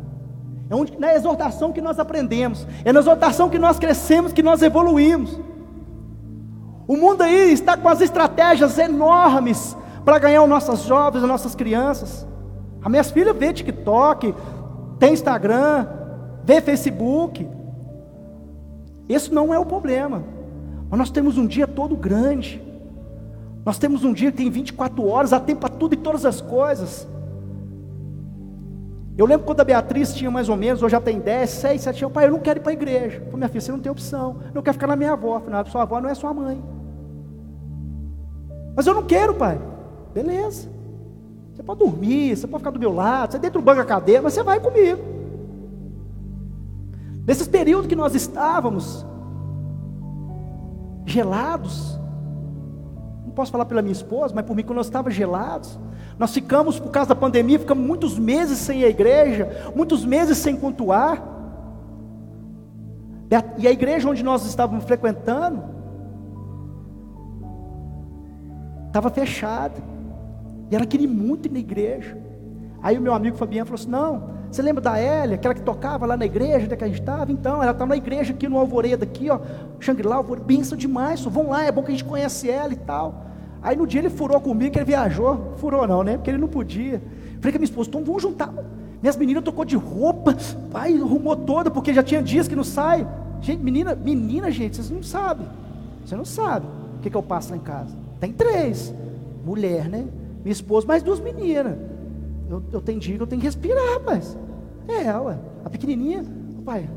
É 0.69 0.75
onde, 0.75 0.97
na 0.99 1.13
exortação 1.15 1.73
que 1.73 1.81
nós 1.81 1.97
aprendemos, 1.99 2.67
é 2.85 2.93
na 2.93 2.99
exortação 2.99 3.49
que 3.49 3.57
nós 3.57 3.79
crescemos, 3.79 4.31
que 4.31 4.43
nós 4.43 4.61
evoluímos. 4.61 5.39
O 6.87 6.95
mundo 6.95 7.23
aí 7.23 7.51
está 7.51 7.75
com 7.75 7.89
as 7.89 7.99
estratégias 7.99 8.77
enormes 8.77 9.75
para 10.05 10.19
ganhar 10.19 10.43
os 10.43 10.49
nossos 10.49 10.83
jovens, 10.83 11.23
as 11.23 11.27
nossas 11.27 11.55
crianças. 11.55 12.27
As 12.83 12.91
minhas 12.91 13.09
filhas 13.09 13.35
vê 13.35 13.51
TikTok, 13.51 14.35
tem 14.99 15.13
Instagram, 15.13 15.87
vê 16.43 16.61
Facebook. 16.61 17.47
Isso 19.09 19.33
não 19.33 19.51
é 19.51 19.57
o 19.57 19.65
problema. 19.65 20.23
Mas 20.93 20.99
nós 20.99 21.09
temos 21.09 21.39
um 21.39 21.47
dia 21.47 21.65
todo 21.65 21.95
grande. 21.95 22.61
Nós 23.65 23.79
temos 23.79 24.03
um 24.03 24.13
dia 24.13 24.31
que 24.31 24.37
tem 24.37 24.47
24 24.47 25.03
horas, 25.07 25.33
há 25.33 25.39
tempo 25.39 25.61
para 25.61 25.69
tudo 25.73 25.95
e 25.95 25.97
todas 25.97 26.23
as 26.23 26.39
coisas. 26.39 27.07
Eu 29.17 29.25
lembro 29.25 29.43
quando 29.43 29.61
a 29.61 29.63
Beatriz 29.63 30.13
tinha 30.13 30.29
mais 30.29 30.49
ou 30.49 30.55
menos, 30.55 30.83
hoje 30.83 30.91
já 30.91 31.01
tem 31.01 31.19
10, 31.19 31.49
6, 31.49 31.81
7 31.81 32.03
anos, 32.03 32.13
pai, 32.13 32.27
eu 32.27 32.31
não 32.31 32.39
quero 32.39 32.59
ir 32.59 32.61
para 32.61 32.69
a 32.69 32.73
igreja. 32.73 33.15
Eu 33.15 33.21
falei, 33.21 33.37
minha 33.37 33.49
filha, 33.49 33.61
você 33.61 33.71
não 33.71 33.79
tem 33.79 33.91
opção. 33.91 34.37
Eu 34.49 34.51
não 34.53 34.61
quero 34.61 34.75
ficar 34.75 34.85
na 34.85 34.95
minha 34.95 35.13
avó. 35.13 35.39
Falei, 35.39 35.55
não, 35.55 35.65
sua 35.65 35.81
avó 35.81 35.99
não 35.99 36.09
é 36.09 36.13
sua 36.13 36.31
mãe. 36.31 36.63
Mas 38.75 38.85
eu 38.85 38.93
não 38.93 39.01
quero, 39.01 39.33
pai. 39.33 39.59
Beleza. 40.13 40.69
Você 41.55 41.63
pode 41.63 41.79
dormir, 41.79 42.37
você 42.37 42.45
pode 42.45 42.61
ficar 42.61 42.69
do 42.69 42.79
meu 42.79 42.93
lado, 42.93 43.31
você 43.31 43.39
dentro 43.39 43.59
do 43.59 43.65
banco 43.65 43.79
da 43.79 43.85
cadeira, 43.85 44.21
mas 44.21 44.33
você 44.33 44.43
vai 44.43 44.59
comigo. 44.59 45.01
Nesses 47.25 47.47
períodos 47.47 47.87
que 47.87 47.95
nós 47.95 48.13
estávamos 48.13 49.03
gelados, 51.05 51.99
não 53.25 53.31
posso 53.31 53.51
falar 53.51 53.65
pela 53.65 53.81
minha 53.81 53.91
esposa, 53.91 54.33
mas 54.33 54.45
por 54.45 54.55
mim, 54.55 54.63
quando 54.63 54.77
nós 54.77 54.87
estávamos 54.87 55.15
gelados, 55.15 55.79
nós 56.17 56.33
ficamos, 56.33 56.79
por 56.79 56.91
causa 56.91 57.09
da 57.09 57.15
pandemia, 57.15 57.59
ficamos 57.59 57.85
muitos 57.85 58.17
meses 58.17 58.59
sem 58.59 58.83
a 58.83 58.87
igreja, 58.87 59.71
muitos 59.75 60.05
meses 60.05 60.37
sem 60.37 60.55
cultuar. 60.55 61.31
E 63.57 63.67
a 63.67 63.71
igreja 63.71 64.07
onde 64.07 64.21
nós 64.21 64.45
estávamos 64.45 64.83
frequentando, 64.83 65.63
estava 68.87 69.09
fechada. 69.09 69.81
E 70.69 70.75
ela 70.75 70.85
queria 70.85 71.07
muito 71.07 71.47
ir 71.47 71.51
na 71.51 71.59
igreja. 71.59 72.15
Aí 72.81 72.97
o 72.97 73.01
meu 73.01 73.13
amigo 73.13 73.35
Fabiano 73.37 73.65
falou 73.65 73.81
assim: 73.81 73.89
Não, 73.89 74.29
você 74.55 74.61
lembra 74.61 74.81
da 74.81 74.97
Hélia, 74.97 75.35
aquela 75.35 75.53
que 75.53 75.61
tocava 75.61 76.05
lá 76.05 76.15
na 76.15 76.25
igreja 76.25 76.65
onde 76.65 76.73
é 76.73 76.77
que 76.77 76.83
a 76.83 76.87
gente 76.87 76.99
estava? 76.99 77.31
Então, 77.31 77.61
ela 77.61 77.71
está 77.71 77.85
na 77.85 77.95
igreja 77.95 78.33
aqui 78.33 78.47
no 78.47 78.57
Alvoreda, 78.57 79.03
aqui, 79.03 79.29
ó, 79.29 79.39
Xangri-Lá, 79.79 80.17
Alvoreda, 80.17 80.45
benção 80.45 80.77
demais, 80.77 81.21
só 81.21 81.29
vão 81.29 81.49
lá, 81.49 81.63
é 81.63 81.71
bom 81.71 81.81
que 81.81 81.89
a 81.89 81.91
gente 81.91 82.05
conhece 82.05 82.49
ela 82.49 82.71
e 82.71 82.75
tal. 82.75 83.25
Aí 83.63 83.75
no 83.75 83.87
dia 83.87 84.01
ele 84.01 84.09
furou 84.09 84.39
comigo 84.41 84.71
que 84.71 84.77
ele 84.77 84.85
viajou. 84.85 85.53
Furou 85.55 85.87
não, 85.87 86.03
né? 86.03 86.17
Porque 86.17 86.29
ele 86.29 86.37
não 86.37 86.49
podia. 86.49 87.01
Falei 87.39 87.51
com 87.53 87.57
a 87.57 87.59
minha 87.59 87.63
esposa, 87.63 87.89
então 87.89 88.03
vamos 88.03 88.21
juntar. 88.21 88.53
Minhas 89.01 89.15
meninas 89.15 89.43
tocou 89.43 89.63
de 89.63 89.75
roupa, 89.75 90.35
pai, 90.71 90.93
arrumou 90.95 91.35
toda, 91.35 91.71
porque 91.71 91.93
já 91.93 92.03
tinha 92.03 92.21
dias 92.21 92.47
que 92.47 92.55
não 92.55 92.63
sai. 92.63 93.07
Gente, 93.41 93.63
menina, 93.63 93.95
menina, 93.95 94.51
gente, 94.51 94.75
vocês 94.75 94.89
não 94.89 95.01
sabem. 95.01 95.47
Você 96.05 96.15
não 96.15 96.25
sabe 96.25 96.67
o 96.97 97.01
que, 97.01 97.09
que 97.09 97.15
eu 97.15 97.23
passo 97.23 97.51
lá 97.51 97.57
em 97.57 97.61
casa. 97.61 97.95
Tem 98.19 98.31
três. 98.31 98.93
Mulher, 99.45 99.89
né? 99.89 100.05
Minha 100.43 100.51
esposa, 100.51 100.85
mais 100.85 101.01
duas 101.01 101.19
meninas. 101.19 101.75
Eu, 102.49 102.63
eu 102.71 102.81
tenho 102.81 102.99
dia 102.99 103.15
que 103.15 103.21
eu 103.21 103.27
tenho 103.27 103.41
que 103.41 103.47
respirar, 103.47 103.93
rapaz. 103.93 104.37
É, 104.87 105.17
ué. 105.17 105.37
A 105.65 105.69
pequenininha, 105.69 106.23
pai, 106.65 106.89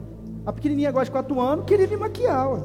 a 0.44 0.52
pequenininha 0.52 0.88
agora 0.88 1.04
de 1.04 1.10
quatro 1.10 1.40
anos 1.40 1.64
queria 1.64 1.86
me 1.86 1.96
maquiar, 1.96 2.52
ué. 2.52 2.60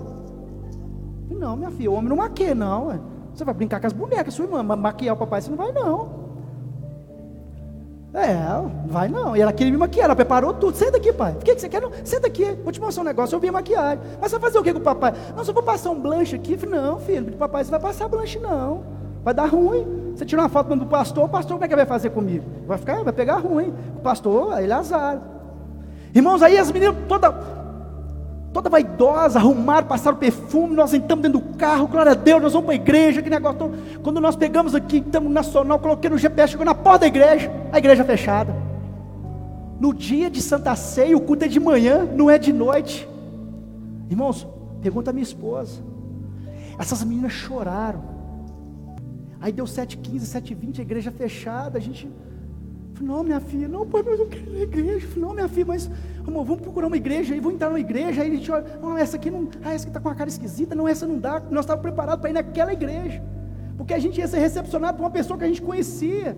Não, 1.29 1.55
minha 1.55 1.71
filha, 1.71 1.91
o 1.91 1.93
homem 1.93 2.09
não 2.09 2.17
maquia, 2.17 2.53
não, 2.53 2.87
ué. 2.87 2.99
Você 3.33 3.45
vai 3.45 3.53
brincar 3.53 3.79
com 3.79 3.87
as 3.87 3.93
bonecas, 3.93 4.33
sua 4.33 4.45
irmã, 4.45 4.61
maquiar 4.63 5.15
o 5.15 5.17
papai, 5.17 5.41
você 5.41 5.49
não 5.49 5.57
vai 5.57 5.71
não. 5.71 6.21
É, 8.13 8.35
vai 8.87 9.07
não. 9.07 9.35
E 9.37 9.41
ela 9.41 9.53
queria 9.53 9.71
me 9.71 9.77
maquiar, 9.77 10.05
ela 10.05 10.15
preparou 10.15 10.53
tudo. 10.53 10.75
Senta 10.75 10.97
aqui, 10.97 11.13
pai. 11.13 11.31
O 11.31 11.37
que, 11.37 11.55
que 11.55 11.61
você 11.61 11.69
quer? 11.69 11.81
Não, 11.81 11.91
senta 12.03 12.27
aqui, 12.27 12.43
vou 12.61 12.71
te 12.71 12.81
mostrar 12.81 13.03
um 13.03 13.05
negócio. 13.05 13.35
Eu 13.35 13.39
vi 13.39 13.47
a 13.47 13.53
maquiagem. 13.53 13.99
Mas 14.19 14.31
você 14.31 14.37
vai 14.37 14.49
fazer 14.49 14.59
o 14.59 14.63
que 14.63 14.73
com 14.73 14.79
o 14.79 14.83
papai? 14.83 15.13
Não, 15.35 15.43
só 15.45 15.53
vou 15.53 15.63
passar 15.63 15.91
um 15.91 15.99
blanche 15.99 16.35
aqui. 16.35 16.57
falei, 16.57 16.79
não, 16.79 16.99
filho, 16.99 17.31
papai, 17.37 17.63
você 17.63 17.71
vai 17.71 17.79
passar 17.79 18.09
blanche, 18.09 18.37
não. 18.37 18.83
Vai 19.23 19.33
dar 19.33 19.45
ruim. 19.45 20.00
Você 20.15 20.25
tira 20.25 20.41
uma 20.41 20.49
foto 20.49 20.75
do 20.75 20.85
pastor, 20.85 21.25
o 21.25 21.29
pastor 21.29 21.55
como 21.55 21.65
é 21.65 21.67
que 21.67 21.75
vai 21.75 21.85
fazer 21.85 22.09
comigo? 22.09 22.45
Vai 22.67 22.77
ficar, 22.77 23.03
vai 23.03 23.13
pegar 23.13 23.37
ruim. 23.37 23.73
O 23.95 23.99
pastor, 24.01 24.61
ele 24.61 24.71
é 24.71 24.75
azar. 24.75 25.21
Irmãos, 26.13 26.41
aí 26.41 26.57
as 26.57 26.71
meninas 26.71 26.95
toda 27.07 27.31
toda 28.53 28.69
vaidosa, 28.69 29.39
arrumaram, 29.39 29.87
passaram 29.87 30.17
perfume, 30.17 30.75
nós 30.75 30.93
entramos 30.93 31.23
dentro 31.23 31.39
do 31.39 31.57
carro, 31.57 31.87
glória 31.87 32.11
a 32.11 32.15
Deus, 32.15 32.41
nós 32.41 32.53
vamos 32.53 32.65
para 32.65 32.73
a 32.73 32.75
igreja, 32.75 33.21
que 33.21 33.29
negócio 33.29 33.57
todo. 33.57 33.77
Quando 34.03 34.19
nós 34.19 34.35
pegamos 34.35 34.75
aqui, 34.75 34.97
estamos 34.97 35.31
nacional, 35.31 35.79
coloquei 35.79 36.09
no 36.09 36.17
GPS, 36.17 36.51
chegou 36.51 36.65
na 36.65 36.75
porta 36.75 36.99
da 36.99 37.07
igreja, 37.07 37.51
a 37.71 37.77
igreja 37.77 38.03
fechada. 38.03 38.53
No 39.79 39.93
dia 39.93 40.29
de 40.29 40.41
Santa 40.41 40.75
Ceia, 40.75 41.17
o 41.17 41.21
culto 41.21 41.45
é 41.45 41.47
de 41.47 41.59
manhã, 41.59 42.07
não 42.13 42.29
é 42.29 42.37
de 42.37 42.51
noite. 42.51 43.07
Irmãos, 44.09 44.45
pergunta 44.81 45.09
a 45.09 45.13
minha 45.13 45.23
esposa. 45.23 45.81
Essas 46.77 47.03
meninas 47.03 47.31
choraram. 47.31 48.20
Aí 49.41 49.51
deu 49.51 49.65
7h15, 49.65 50.19
7h20, 50.19 50.79
a 50.79 50.81
igreja 50.83 51.11
fechada, 51.11 51.79
a 51.79 51.81
gente 51.81 52.07
falei, 52.93 53.11
não, 53.11 53.23
minha 53.23 53.39
filha, 53.39 53.67
não, 53.67 53.87
pai, 53.87 54.03
mas 54.05 54.19
eu 54.19 54.27
quero 54.27 54.47
ir 54.51 54.53
na 54.53 54.59
igreja. 54.59 55.07
Falei, 55.07 55.23
não, 55.23 55.33
minha 55.33 55.47
filha, 55.47 55.65
mas 55.65 55.89
amor, 56.25 56.45
vamos 56.45 56.61
procurar 56.61 56.85
uma 56.85 56.97
igreja 56.97 57.33
aí, 57.33 57.39
vamos 57.39 57.55
entrar 57.55 57.69
numa 57.69 57.79
igreja. 57.79 58.21
Aí 58.21 58.31
a 58.31 58.35
gente 58.35 58.51
olha, 58.51 58.79
não, 58.79 58.95
essa 58.95 59.17
aqui 59.17 59.31
não, 59.31 59.49
ah, 59.63 59.73
essa 59.73 59.85
aqui 59.85 59.89
está 59.89 59.99
com 59.99 60.09
uma 60.09 60.15
cara 60.15 60.29
esquisita, 60.29 60.75
não, 60.75 60.87
essa 60.87 61.07
não 61.07 61.17
dá. 61.17 61.41
Nós 61.49 61.63
estávamos 61.65 61.81
preparados 61.81 62.21
para 62.21 62.29
ir 62.29 62.33
naquela 62.33 62.71
igreja. 62.71 63.23
Porque 63.75 63.95
a 63.95 63.99
gente 63.99 64.19
ia 64.19 64.27
ser 64.27 64.37
recepcionado 64.37 64.97
por 64.97 65.03
uma 65.03 65.09
pessoa 65.09 65.39
que 65.39 65.43
a 65.43 65.47
gente 65.47 65.61
conhecia. 65.61 66.37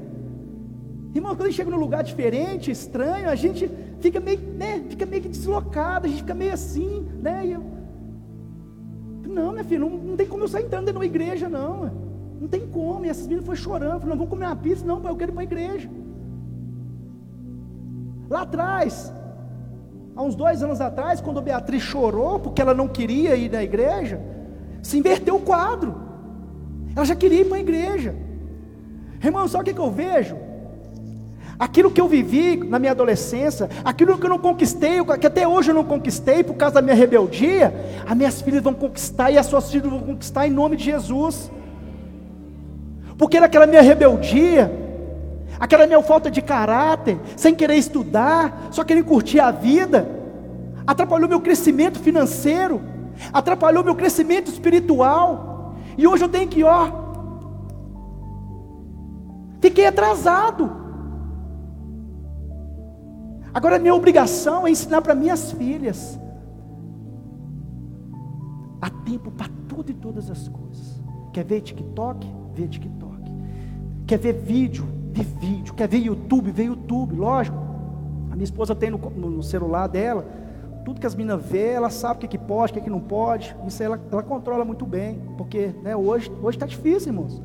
Irmão, 1.13 1.35
quando 1.35 1.41
a 1.41 1.49
gente 1.49 1.57
chega 1.57 1.69
num 1.69 1.77
lugar 1.77 2.03
diferente, 2.03 2.71
estranho, 2.71 3.29
a 3.29 3.35
gente 3.35 3.69
fica 3.99 4.21
meio, 4.21 4.39
né, 4.39 4.81
fica 4.89 5.05
meio 5.05 5.21
que 5.21 5.29
deslocado, 5.29 6.05
a 6.05 6.09
gente 6.09 6.21
fica 6.21 6.33
meio 6.33 6.53
assim, 6.53 7.05
né? 7.21 7.45
Eu, 7.45 7.63
não, 9.27 9.51
minha 9.51 9.63
filha, 9.65 9.79
não, 9.81 9.89
não 9.89 10.15
tem 10.15 10.25
como 10.25 10.43
eu 10.43 10.47
sair 10.47 10.65
entrando 10.65 10.85
dentro 10.85 11.01
de 11.01 11.05
uma 11.05 11.05
igreja, 11.05 11.49
não. 11.49 12.12
Não 12.43 12.49
tem 12.49 12.67
como. 12.67 13.05
E 13.05 13.09
essas 13.09 13.25
meninas 13.25 13.45
foram 13.45 13.57
chorando, 13.57 14.01
falaram, 14.01 14.09
não 14.09 14.17
vamos 14.17 14.29
comer 14.29 14.47
uma 14.47 14.55
pizza, 14.57 14.85
não, 14.85 14.99
pai, 14.99 15.13
eu 15.13 15.15
quero 15.15 15.31
ir 15.31 15.33
para 15.33 15.43
a 15.43 15.45
igreja. 15.45 15.89
Lá 18.29 18.41
atrás, 18.41 19.13
há 20.13 20.21
uns 20.21 20.35
dois 20.35 20.61
anos 20.61 20.81
atrás, 20.81 21.21
quando 21.21 21.39
a 21.39 21.41
Beatriz 21.41 21.81
chorou 21.81 22.39
porque 22.41 22.61
ela 22.61 22.73
não 22.73 22.89
queria 22.89 23.37
ir 23.37 23.49
na 23.49 23.63
igreja, 23.63 24.19
se 24.81 24.97
inverteu 24.97 25.37
o 25.37 25.39
quadro. 25.39 25.95
Ela 26.93 27.05
já 27.05 27.15
queria 27.15 27.41
ir 27.41 27.45
para 27.45 27.55
a 27.55 27.61
igreja. 27.61 28.13
Irmão, 29.23 29.47
sabe 29.47 29.61
o 29.61 29.65
que, 29.67 29.73
que 29.73 29.79
eu 29.79 29.89
vejo? 29.89 30.35
Aquilo 31.57 31.91
que 31.91 32.01
eu 32.01 32.09
vivi 32.09 32.57
na 32.57 32.77
minha 32.77 32.91
adolescência, 32.91 33.69
aquilo 33.85 34.17
que 34.17 34.25
eu 34.25 34.29
não 34.29 34.39
conquistei, 34.39 35.01
que 35.17 35.27
até 35.27 35.47
hoje 35.47 35.71
eu 35.71 35.75
não 35.75 35.85
conquistei 35.85 36.43
por 36.43 36.55
causa 36.55 36.75
da 36.75 36.81
minha 36.81 36.95
rebeldia, 36.95 37.73
as 38.05 38.17
minhas 38.17 38.41
filhas 38.41 38.61
vão 38.61 38.73
conquistar 38.73 39.31
e 39.31 39.37
as 39.37 39.45
suas 39.45 39.71
filhas 39.71 39.89
vão 39.89 40.01
conquistar 40.01 40.45
em 40.45 40.51
nome 40.51 40.75
de 40.75 40.83
Jesus. 40.83 41.49
Porque 43.17 43.39
naquela 43.39 43.67
minha 43.67 43.81
rebeldia, 43.81 44.71
aquela 45.59 45.85
minha 45.85 46.01
falta 46.01 46.29
de 46.31 46.41
caráter, 46.41 47.19
sem 47.35 47.53
querer 47.53 47.75
estudar, 47.75 48.69
só 48.71 48.83
querer 48.83 49.03
curtir 49.03 49.39
a 49.39 49.51
vida, 49.51 50.07
atrapalhou 50.85 51.29
meu 51.29 51.41
crescimento 51.41 51.99
financeiro, 51.99 52.81
atrapalhou 53.31 53.83
meu 53.83 53.95
crescimento 53.95 54.49
espiritual, 54.49 55.75
e 55.97 56.07
hoje 56.07 56.23
eu 56.23 56.29
tenho 56.29 56.47
que, 56.47 56.63
ó, 56.63 56.91
fiquei 59.61 59.85
atrasado. 59.85 60.83
Agora, 63.53 63.77
minha 63.77 63.93
obrigação 63.93 64.65
é 64.65 64.71
ensinar 64.71 65.01
para 65.01 65.13
minhas 65.13 65.51
filhas. 65.51 66.19
Há 68.81 68.89
tempo 68.89 69.29
para 69.31 69.47
tudo 69.67 69.91
e 69.91 69.93
todas 69.93 70.29
as 70.31 70.47
coisas. 70.47 70.99
Quer 71.31 71.45
ver 71.45 71.61
TikTok? 71.61 72.27
Vê 72.53 72.67
TikTok. 72.67 73.02
Quer 74.13 74.19
ver 74.19 74.33
vídeo? 74.33 74.85
Vê 75.11 75.23
vídeo. 75.23 75.73
Quer 75.73 75.87
ver 75.87 75.97
YouTube? 75.97 76.51
Vê 76.51 76.65
YouTube. 76.65 77.15
Lógico. 77.15 77.57
A 78.29 78.35
minha 78.35 78.43
esposa 78.43 78.75
tem 78.75 78.91
no, 78.91 78.99
no 78.99 79.41
celular 79.41 79.87
dela. 79.87 80.23
Tudo 80.85 80.99
que 80.99 81.07
as 81.07 81.15
meninas 81.15 81.43
vê, 81.43 81.69
ela 81.71 81.89
sabe 81.89 82.17
o 82.17 82.19
que, 82.19 82.27
que 82.27 82.37
pode, 82.37 82.71
o 82.71 82.75
que, 82.75 82.81
que 82.81 82.91
não 82.91 82.99
pode. 82.99 83.55
Isso 83.65 83.81
ela, 83.81 83.99
ela 84.11 84.21
controla 84.21 84.63
muito 84.63 84.85
bem. 84.85 85.19
Porque 85.35 85.73
né, 85.81 85.95
hoje 85.95 86.31
está 86.51 86.67
difícil, 86.67 87.11
irmãos. 87.11 87.41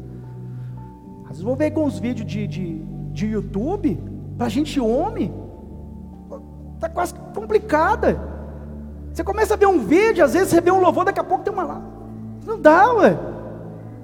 Às 1.23 1.29
vezes 1.29 1.43
vou 1.43 1.57
ver 1.57 1.71
com 1.71 1.87
os 1.87 1.99
vídeos 1.99 2.31
de, 2.31 2.47
de, 2.47 2.83
de 3.13 3.27
YouTube, 3.29 3.99
para 4.37 4.51
gente 4.51 4.79
homem, 4.79 5.33
Está 6.75 6.91
quase 6.91 7.15
complicada. 7.35 8.21
Você 9.11 9.25
começa 9.25 9.55
a 9.55 9.57
ver 9.57 9.67
um 9.67 9.81
vídeo, 9.81 10.23
às 10.23 10.35
vezes 10.35 10.51
você 10.51 10.61
vê 10.61 10.71
um 10.71 10.83
louvor, 10.83 11.07
daqui 11.07 11.19
a 11.19 11.25
pouco 11.25 11.43
tem 11.43 11.53
uma 11.53 11.65
lá. 11.65 11.83
Não 12.45 12.61
dá, 12.61 12.93
ué. 12.93 13.19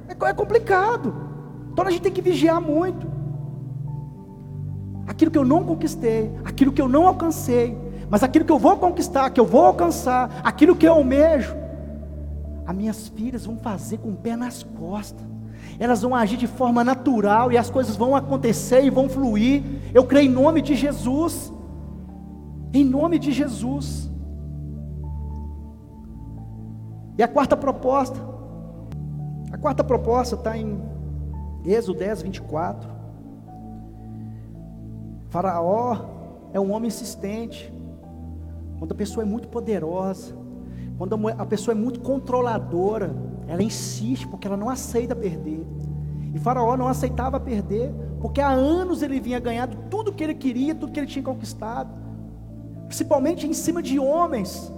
É, 0.09 0.31
é 0.31 0.33
complicado. 0.33 1.34
Então 1.75 1.85
a 1.85 1.91
gente 1.91 2.03
tem 2.03 2.13
que 2.13 2.23
vigiar 2.23 2.61
muito. 2.61 3.05
Aquilo 5.09 5.29
que 5.29 5.37
eu 5.37 5.45
não 5.45 5.65
conquistei, 5.65 6.33
aquilo 6.45 6.71
que 6.73 6.81
eu 6.81 6.89
não 6.89 7.09
alcancei, 7.09 7.77
mas 8.09 8.23
aquilo 8.23 8.45
que 8.45 8.53
eu 8.53 8.61
vou 8.61 8.77
conquistar, 8.77 9.29
que 9.31 9.41
eu 9.41 9.45
vou 9.45 9.67
alcançar, 9.67 10.41
aquilo 10.45 10.77
que 10.77 10.87
eu 10.87 10.93
almejo, 10.93 11.53
as 12.65 12.77
minhas 12.77 13.09
filhas 13.09 13.45
vão 13.45 13.57
fazer 13.57 13.99
com 13.99 14.11
o 14.11 14.15
pé 14.15 14.37
nas 14.37 14.63
costas. 14.63 15.27
Elas 15.81 16.03
vão 16.03 16.15
agir 16.15 16.37
de 16.37 16.47
forma 16.47 16.85
natural 16.85 17.51
e 17.51 17.59
as 17.59 17.69
coisas 17.69 17.97
vão 17.97 18.15
acontecer 18.15 18.85
e 18.85 18.89
vão 18.89 19.09
fluir. 19.09 19.65
Eu 19.93 20.05
creio 20.05 20.31
em 20.31 20.33
nome 20.33 20.63
de 20.63 20.77
Jesus. 20.77 21.53
Em 22.73 22.85
nome 22.85 23.19
de 23.19 23.33
Jesus. 23.33 24.09
E 27.19 27.23
a 27.23 27.27
quarta 27.27 27.57
proposta. 27.57 28.19
A 29.51 29.59
quarta 29.59 29.83
proposta 29.83 30.37
está 30.37 30.57
em 30.57 30.94
Êxodo 31.65 31.99
10, 31.99 32.23
24. 32.23 32.89
Faraó 35.31 35.97
é 36.53 36.61
um 36.61 36.73
homem 36.73 36.89
insistente. 36.89 37.73
Quando 38.79 38.93
a 38.93 38.95
pessoa 38.95 39.23
é 39.23 39.27
muito 39.27 39.49
poderosa, 39.49 40.35
quando 40.99 41.29
a 41.29 41.47
pessoa 41.47 41.75
é 41.75 41.79
muito 41.79 42.01
controladora, 42.01 43.15
ela 43.49 43.63
insiste 43.63 44.27
porque 44.27 44.47
ela 44.47 44.57
não 44.57 44.69
aceita 44.69 45.17
perder. 45.17 45.67
E 46.35 46.39
Faraó 46.39 46.77
não 46.77 46.89
aceitava 46.89 47.41
perder, 47.41 47.93
porque 48.21 48.41
há 48.41 48.51
anos 48.51 49.03
ele 49.03 49.21
vinha 49.21 49.39
ganhando 49.39 49.77
tudo 49.89 50.13
que 50.13 50.23
ele 50.23 50.35
queria, 50.35 50.75
tudo 50.75 50.93
que 50.93 51.01
ele 51.01 51.07
tinha 51.07 51.23
conquistado 51.23 52.05
principalmente 52.87 53.47
em 53.47 53.53
cima 53.53 53.83
de 53.83 53.99
homens. 53.99 54.73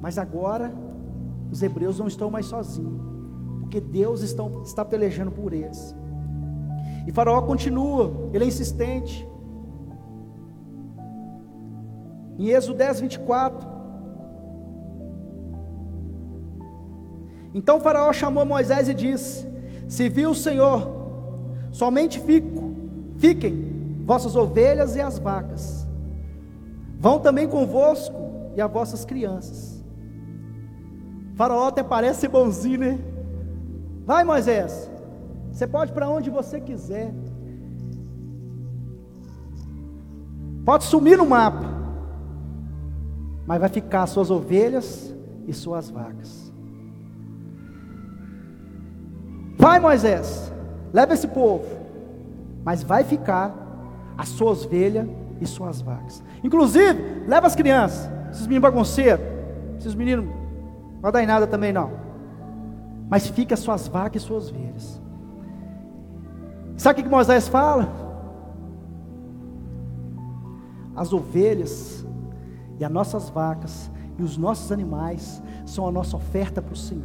Mas 0.00 0.18
agora, 0.18 0.72
os 1.50 1.62
hebreus 1.62 1.98
não 1.98 2.06
estão 2.06 2.30
mais 2.30 2.46
sozinhos, 2.46 3.00
porque 3.66 3.80
Deus 3.80 4.22
está, 4.22 4.44
está 4.64 4.84
pelejando 4.84 5.32
por 5.32 5.52
eles. 5.52 5.94
E 7.04 7.12
Faraó 7.12 7.42
continua, 7.42 8.30
ele 8.32 8.44
é 8.44 8.46
insistente. 8.46 9.28
Em 12.38 12.48
Êxodo 12.48 12.78
10, 12.78 13.00
24. 13.00 13.68
Então 17.52 17.80
Faraó 17.80 18.12
chamou 18.12 18.44
Moisés 18.44 18.88
e 18.88 18.94
disse: 18.94 19.48
Se 19.88 20.08
viu 20.08 20.30
o 20.30 20.34
Senhor, 20.34 20.88
somente 21.72 22.20
fico, 22.20 22.72
fiquem 23.18 24.00
vossas 24.04 24.36
ovelhas 24.36 24.94
e 24.94 25.00
as 25.00 25.18
vacas, 25.18 25.84
Vão 26.98 27.18
também 27.18 27.46
convosco 27.46 28.16
e 28.54 28.60
a 28.60 28.66
vossas 28.66 29.04
crianças. 29.04 29.84
faraó 31.34 31.68
até 31.68 31.82
parece 31.82 32.26
bonzinho, 32.26 32.78
né? 32.78 33.15
Vai, 34.06 34.22
Moisés. 34.22 34.88
Você 35.50 35.66
pode 35.66 35.92
para 35.92 36.08
onde 36.08 36.30
você 36.30 36.60
quiser. 36.60 37.12
Pode 40.64 40.84
sumir 40.84 41.18
no 41.18 41.26
mapa. 41.26 41.74
Mas 43.44 43.60
vai 43.60 43.68
ficar 43.68 44.06
suas 44.06 44.30
ovelhas 44.30 45.12
e 45.46 45.52
suas 45.52 45.90
vacas. 45.90 46.52
Vai, 49.58 49.80
Moisés. 49.80 50.52
Leva 50.92 51.14
esse 51.14 51.26
povo. 51.26 51.66
Mas 52.64 52.84
vai 52.84 53.02
ficar 53.02 53.52
as 54.16 54.28
suas 54.28 54.64
ovelhas 54.64 55.08
e 55.40 55.46
suas 55.46 55.80
vacas. 55.80 56.22
Inclusive, 56.44 57.24
leva 57.26 57.46
as 57.46 57.56
crianças, 57.56 58.08
esses 58.30 58.46
meninos 58.46 58.70
bagunceiros, 58.70 59.24
esses 59.78 59.94
meninos, 59.94 60.26
não 61.02 61.10
dar 61.10 61.22
em 61.22 61.26
nada 61.26 61.46
também 61.46 61.72
não. 61.72 62.05
Mas 63.08 63.26
fica 63.26 63.54
as 63.54 63.60
suas 63.60 63.86
vacas 63.88 64.22
e 64.22 64.26
suas 64.26 64.50
ovelhas. 64.50 65.00
Sabe 66.76 67.00
o 67.00 67.04
que 67.04 67.08
Moisés 67.08 67.48
fala? 67.48 67.88
As 70.94 71.12
ovelhas 71.12 72.04
e 72.78 72.84
as 72.84 72.90
nossas 72.90 73.28
vacas 73.28 73.90
e 74.18 74.22
os 74.22 74.36
nossos 74.36 74.72
animais 74.72 75.42
são 75.64 75.86
a 75.86 75.92
nossa 75.92 76.16
oferta 76.16 76.60
para 76.60 76.72
o 76.72 76.76
Senhor. 76.76 77.04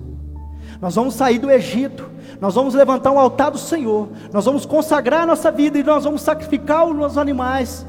Nós 0.79 0.95
vamos 0.95 1.15
sair 1.15 1.39
do 1.39 1.49
Egito, 1.49 2.09
nós 2.39 2.55
vamos 2.55 2.73
levantar 2.73 3.11
um 3.11 3.19
altar 3.19 3.51
do 3.51 3.57
Senhor, 3.57 4.09
nós 4.31 4.45
vamos 4.45 4.65
consagrar 4.65 5.23
a 5.23 5.25
nossa 5.25 5.51
vida 5.51 5.77
e 5.77 5.83
nós 5.83 6.03
vamos 6.03 6.21
sacrificar 6.21 6.85
os 6.85 6.95
nossos 6.95 7.17
animais 7.17 7.85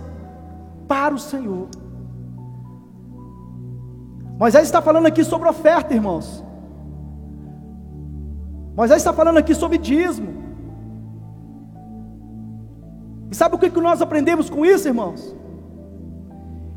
para 0.89 1.15
o 1.15 1.19
Senhor. 1.19 1.69
Moisés 4.39 4.65
está 4.65 4.83
falando 4.83 5.07
aqui 5.07 5.23
sobre 5.23 5.49
oferta, 5.49 5.95
irmãos. 5.95 6.45
Moisés 8.77 9.01
está 9.01 9.13
falando 9.13 9.39
aqui 9.39 9.55
sobre 9.55 9.79
dízimo. 9.79 10.43
E 13.31 13.35
sabe 13.35 13.55
o 13.55 13.59
que 13.59 13.69
nós 13.81 14.03
aprendemos 14.03 14.51
com 14.51 14.65
isso, 14.65 14.89
irmãos? 14.89 15.35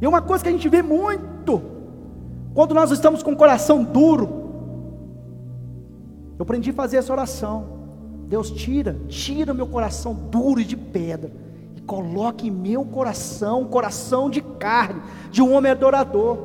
E 0.02 0.08
uma 0.08 0.22
coisa 0.22 0.44
que 0.44 0.50
a 0.50 0.54
gente 0.54 0.70
vê 0.70 0.82
muito, 0.82 1.62
quando 2.54 2.74
nós 2.74 2.92
estamos 2.92 3.24
com 3.24 3.32
o 3.32 3.38
coração 3.38 3.84
duro. 3.84 4.44
Eu 6.38 6.44
aprendi 6.44 6.72
a 6.72 6.74
fazer 6.74 6.98
essa 6.98 7.14
oração. 7.14 7.76
Deus 8.28 8.52
tira, 8.52 8.98
tira 9.08 9.54
meu 9.54 9.68
coração 9.68 10.14
duro 10.14 10.60
e 10.60 10.66
de 10.66 10.76
pedra 10.76 11.46
coloque 11.86 12.48
em 12.48 12.52
meu 12.52 12.84
coração 12.84 13.66
coração 13.66 14.30
de 14.30 14.42
carne, 14.42 15.02
de 15.32 15.42
um 15.42 15.54
homem 15.54 15.72
adorador. 15.72 16.38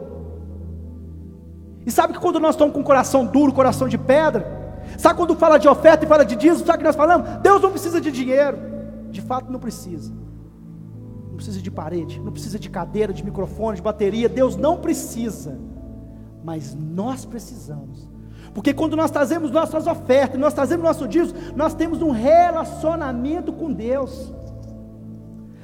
E 1.84 1.90
sabe 1.90 2.12
que 2.12 2.18
quando 2.20 2.38
nós 2.38 2.54
estamos 2.54 2.74
com 2.74 2.80
um 2.80 2.84
coração 2.84 3.24
duro, 3.24 3.52
coração 3.52 3.88
de 3.88 3.98
pedra, 3.98 4.59
sabe 5.00 5.16
quando 5.16 5.34
fala 5.34 5.58
de 5.58 5.68
oferta 5.68 6.04
e 6.04 6.08
fala 6.08 6.24
de 6.24 6.36
dízimo, 6.36 6.66
sabe 6.66 6.76
o 6.76 6.78
que 6.78 6.84
nós 6.84 6.96
falamos? 6.96 7.28
Deus 7.42 7.60
não 7.60 7.70
precisa 7.70 8.00
de 8.00 8.12
dinheiro. 8.12 8.58
De 9.10 9.20
fato, 9.20 9.50
não 9.50 9.58
precisa. 9.58 10.12
Não 11.28 11.36
precisa 11.36 11.60
de 11.60 11.70
parede, 11.70 12.20
não 12.20 12.30
precisa 12.30 12.58
de 12.58 12.68
cadeira, 12.68 13.12
de 13.12 13.24
microfone, 13.24 13.76
de 13.76 13.82
bateria. 13.82 14.28
Deus 14.28 14.56
não 14.56 14.76
precisa. 14.76 15.58
Mas 16.44 16.74
nós 16.74 17.24
precisamos. 17.24 18.08
Porque 18.52 18.74
quando 18.74 18.96
nós 18.96 19.10
trazemos 19.10 19.50
nossas 19.50 19.86
ofertas, 19.86 20.38
nós 20.38 20.52
trazemos 20.52 20.84
nosso 20.84 21.06
dízimo, 21.06 21.38
nós 21.54 21.72
temos 21.72 22.02
um 22.02 22.10
relacionamento 22.10 23.52
com 23.52 23.72
Deus. 23.72 24.32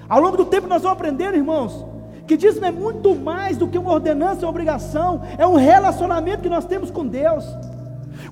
Ao 0.09 0.21
longo 0.21 0.37
do 0.37 0.45
tempo 0.45 0.69
nós 0.69 0.83
vamos 0.83 0.97
aprender, 0.97 1.35
irmãos, 1.35 1.85
que 2.27 2.37
dízimo 2.37 2.65
é 2.65 2.71
muito 2.71 3.15
mais 3.15 3.57
do 3.57 3.67
que 3.67 3.79
uma 3.79 3.93
ordenança 3.93 4.47
ou 4.47 4.51
obrigação, 4.51 5.23
é 5.37 5.47
um 5.47 5.57
relacionamento 5.57 6.43
que 6.43 6.49
nós 6.49 6.65
temos 6.65 6.91
com 6.91 7.07
Deus. 7.07 7.45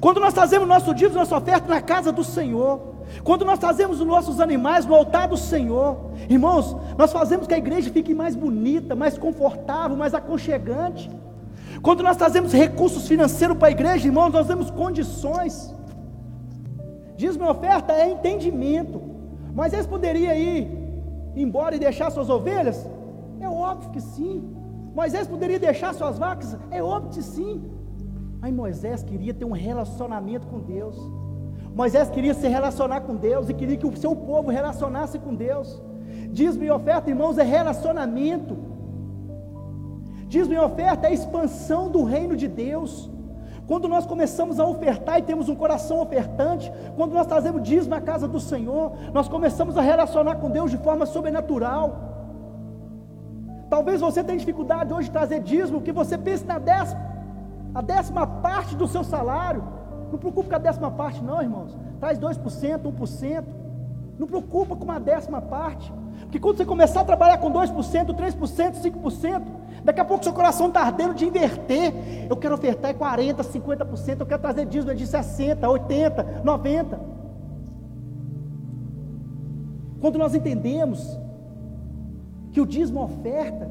Quando 0.00 0.20
nós 0.20 0.34
trazemos 0.34 0.68
nosso 0.68 0.94
dízimo, 0.94 1.16
nossa 1.16 1.36
oferta 1.36 1.68
na 1.68 1.80
casa 1.80 2.10
do 2.12 2.24
Senhor, 2.24 2.94
quando 3.22 3.44
nós 3.44 3.58
trazemos 3.58 4.00
os 4.00 4.06
nossos 4.06 4.40
animais 4.40 4.86
no 4.86 4.94
altar 4.94 5.28
do 5.28 5.36
Senhor, 5.36 6.10
irmãos, 6.28 6.76
nós 6.96 7.12
fazemos 7.12 7.46
que 7.46 7.54
a 7.54 7.58
igreja 7.58 7.90
fique 7.90 8.14
mais 8.14 8.34
bonita, 8.34 8.94
mais 8.94 9.16
confortável, 9.18 9.96
mais 9.96 10.14
aconchegante. 10.14 11.10
Quando 11.82 12.02
nós 12.02 12.16
trazemos 12.16 12.52
recursos 12.52 13.06
financeiros 13.06 13.56
para 13.56 13.68
a 13.68 13.70
igreja, 13.70 14.06
irmãos, 14.06 14.30
nós 14.32 14.46
temos 14.46 14.70
condições. 14.70 15.74
Dízimo 17.16 17.44
e 17.44 17.48
oferta 17.48 17.92
é 17.92 18.10
entendimento. 18.10 19.00
Mas 19.54 19.72
eles 19.72 19.86
poderiam 19.86 20.34
ir 20.34 20.68
embora 21.36 21.76
e 21.76 21.78
deixar 21.78 22.10
suas 22.10 22.28
ovelhas? 22.28 22.88
É 23.40 23.48
óbvio 23.48 23.90
que 23.90 24.00
sim. 24.00 24.42
Moisés 24.94 25.26
poderia 25.26 25.58
deixar 25.58 25.92
suas 25.94 26.18
vacas? 26.18 26.56
É 26.70 26.82
óbvio 26.82 27.10
que 27.10 27.22
sim. 27.22 27.62
Mas 28.44 28.52
Moisés 28.52 29.02
queria 29.02 29.32
ter 29.32 29.46
um 29.46 29.52
relacionamento 29.52 30.46
com 30.46 30.58
Deus. 30.58 30.94
Moisés 31.74 32.10
queria 32.10 32.34
se 32.34 32.46
relacionar 32.46 33.00
com 33.00 33.16
Deus 33.16 33.48
e 33.48 33.54
queria 33.54 33.78
que 33.78 33.86
o 33.86 33.96
seu 33.96 34.14
povo 34.14 34.50
relacionasse 34.50 35.18
com 35.18 35.34
Deus. 35.34 35.82
Dízimo 36.30 36.62
e 36.62 36.70
oferta, 36.70 37.08
irmãos, 37.08 37.38
é 37.38 37.42
relacionamento. 37.42 38.54
Dízimo 40.28 40.52
e 40.52 40.58
oferta 40.58 41.06
é 41.06 41.10
a 41.10 41.14
expansão 41.14 41.88
do 41.88 42.04
reino 42.04 42.36
de 42.36 42.46
Deus. 42.46 43.10
Quando 43.66 43.88
nós 43.88 44.04
começamos 44.04 44.60
a 44.60 44.66
ofertar 44.66 45.20
e 45.20 45.22
temos 45.22 45.48
um 45.48 45.54
coração 45.54 46.02
ofertante, 46.02 46.70
quando 46.96 47.14
nós 47.14 47.26
trazemos 47.26 47.62
dízimo 47.62 47.94
à 47.94 48.00
casa 48.02 48.28
do 48.28 48.38
Senhor, 48.38 48.92
nós 49.14 49.26
começamos 49.26 49.78
a 49.78 49.80
relacionar 49.80 50.34
com 50.34 50.50
Deus 50.50 50.70
de 50.70 50.76
forma 50.76 51.06
sobrenatural. 51.06 51.98
Talvez 53.70 54.02
você 54.02 54.22
tenha 54.22 54.38
dificuldade 54.38 54.92
hoje 54.92 55.08
de 55.08 55.12
trazer 55.12 55.40
dízimo, 55.40 55.80
que 55.80 55.92
você 55.92 56.18
pense 56.18 56.44
na 56.44 56.58
décima, 56.58 57.13
a 57.74 57.82
décima 57.82 58.26
parte 58.26 58.76
do 58.76 58.86
seu 58.86 59.02
salário. 59.02 59.64
Não 60.10 60.18
preocupe 60.18 60.48
com 60.48 60.54
a 60.54 60.58
décima 60.58 60.90
parte, 60.90 61.22
não, 61.22 61.42
irmãos. 61.42 61.76
Traz 61.98 62.18
2%, 62.18 62.82
1%. 62.82 63.44
Não 64.18 64.26
preocupa 64.28 64.76
com 64.76 64.84
uma 64.84 65.00
décima 65.00 65.40
parte. 65.40 65.92
Porque 66.20 66.38
quando 66.38 66.56
você 66.56 66.64
começar 66.64 67.00
a 67.00 67.04
trabalhar 67.04 67.38
com 67.38 67.52
2%, 67.52 68.14
3%, 68.14 68.74
5%, 68.80 69.42
daqui 69.82 70.00
a 70.00 70.04
pouco 70.04 70.22
seu 70.22 70.32
coração 70.32 70.68
está 70.68 70.82
ardendo 70.82 71.14
de 71.14 71.26
inverter. 71.26 71.92
Eu 72.30 72.36
quero 72.36 72.54
ofertar 72.54 72.92
é 72.92 72.94
40%, 72.94 73.36
50%, 73.36 74.20
eu 74.20 74.26
quero 74.26 74.40
trazer 74.40 74.66
dízimo 74.66 74.94
de 74.94 75.04
60%, 75.04 75.60
80%, 75.60 76.42
90%. 76.44 76.98
Quando 80.00 80.18
nós 80.18 80.34
entendemos 80.34 81.18
que 82.52 82.60
o 82.60 82.66
dízimo 82.66 83.02
oferta 83.02 83.68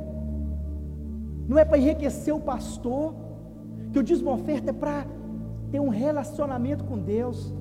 não 1.47 1.57
é 1.57 1.63
para 1.63 1.77
enriquecer 1.77 2.33
o 2.33 2.39
pastor, 2.39 3.13
que 3.93 3.99
o 3.99 4.03
dízimo 4.03 4.31
oferta 4.31 4.71
é 4.71 4.73
para 4.73 5.05
ter 5.71 5.79
um 5.79 5.89
relacionamento 5.89 6.83
com 6.83 6.97
Deus, 6.97 7.53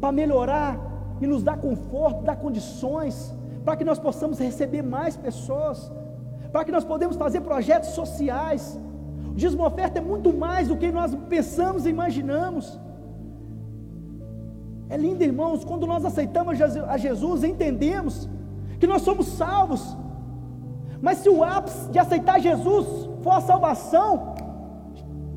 para 0.00 0.10
melhorar 0.10 0.78
e 1.20 1.26
nos 1.26 1.42
dar 1.42 1.56
conforto, 1.58 2.24
dar 2.24 2.36
condições, 2.36 3.32
para 3.64 3.76
que 3.76 3.84
nós 3.84 3.98
possamos 3.98 4.38
receber 4.38 4.82
mais 4.82 5.16
pessoas, 5.16 5.90
para 6.52 6.64
que 6.64 6.72
nós 6.72 6.84
podemos 6.84 7.16
fazer 7.16 7.40
projetos 7.40 7.90
sociais. 7.90 8.78
O 9.30 9.34
dízimo 9.34 9.64
oferta 9.64 9.98
é 9.98 10.02
muito 10.02 10.32
mais 10.32 10.68
do 10.68 10.76
que 10.76 10.90
nós 10.90 11.14
pensamos 11.28 11.86
e 11.86 11.90
imaginamos. 11.90 12.78
É 14.88 14.96
lindo, 14.96 15.22
irmãos, 15.22 15.64
quando 15.64 15.86
nós 15.86 16.04
aceitamos 16.04 16.60
a 16.60 16.96
Jesus, 16.96 17.44
entendemos 17.44 18.28
que 18.80 18.86
nós 18.86 19.02
somos 19.02 19.26
salvos. 19.28 19.96
Mas 21.00 21.18
se 21.18 21.28
o 21.28 21.44
ápice 21.44 21.90
de 21.90 21.98
aceitar 21.98 22.40
Jesus 22.40 22.86
for 23.22 23.32
a 23.32 23.40
salvação, 23.40 24.35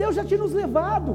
Deus 0.01 0.15
já 0.15 0.23
tinha 0.23 0.41
nos 0.43 0.53
levado. 0.53 1.11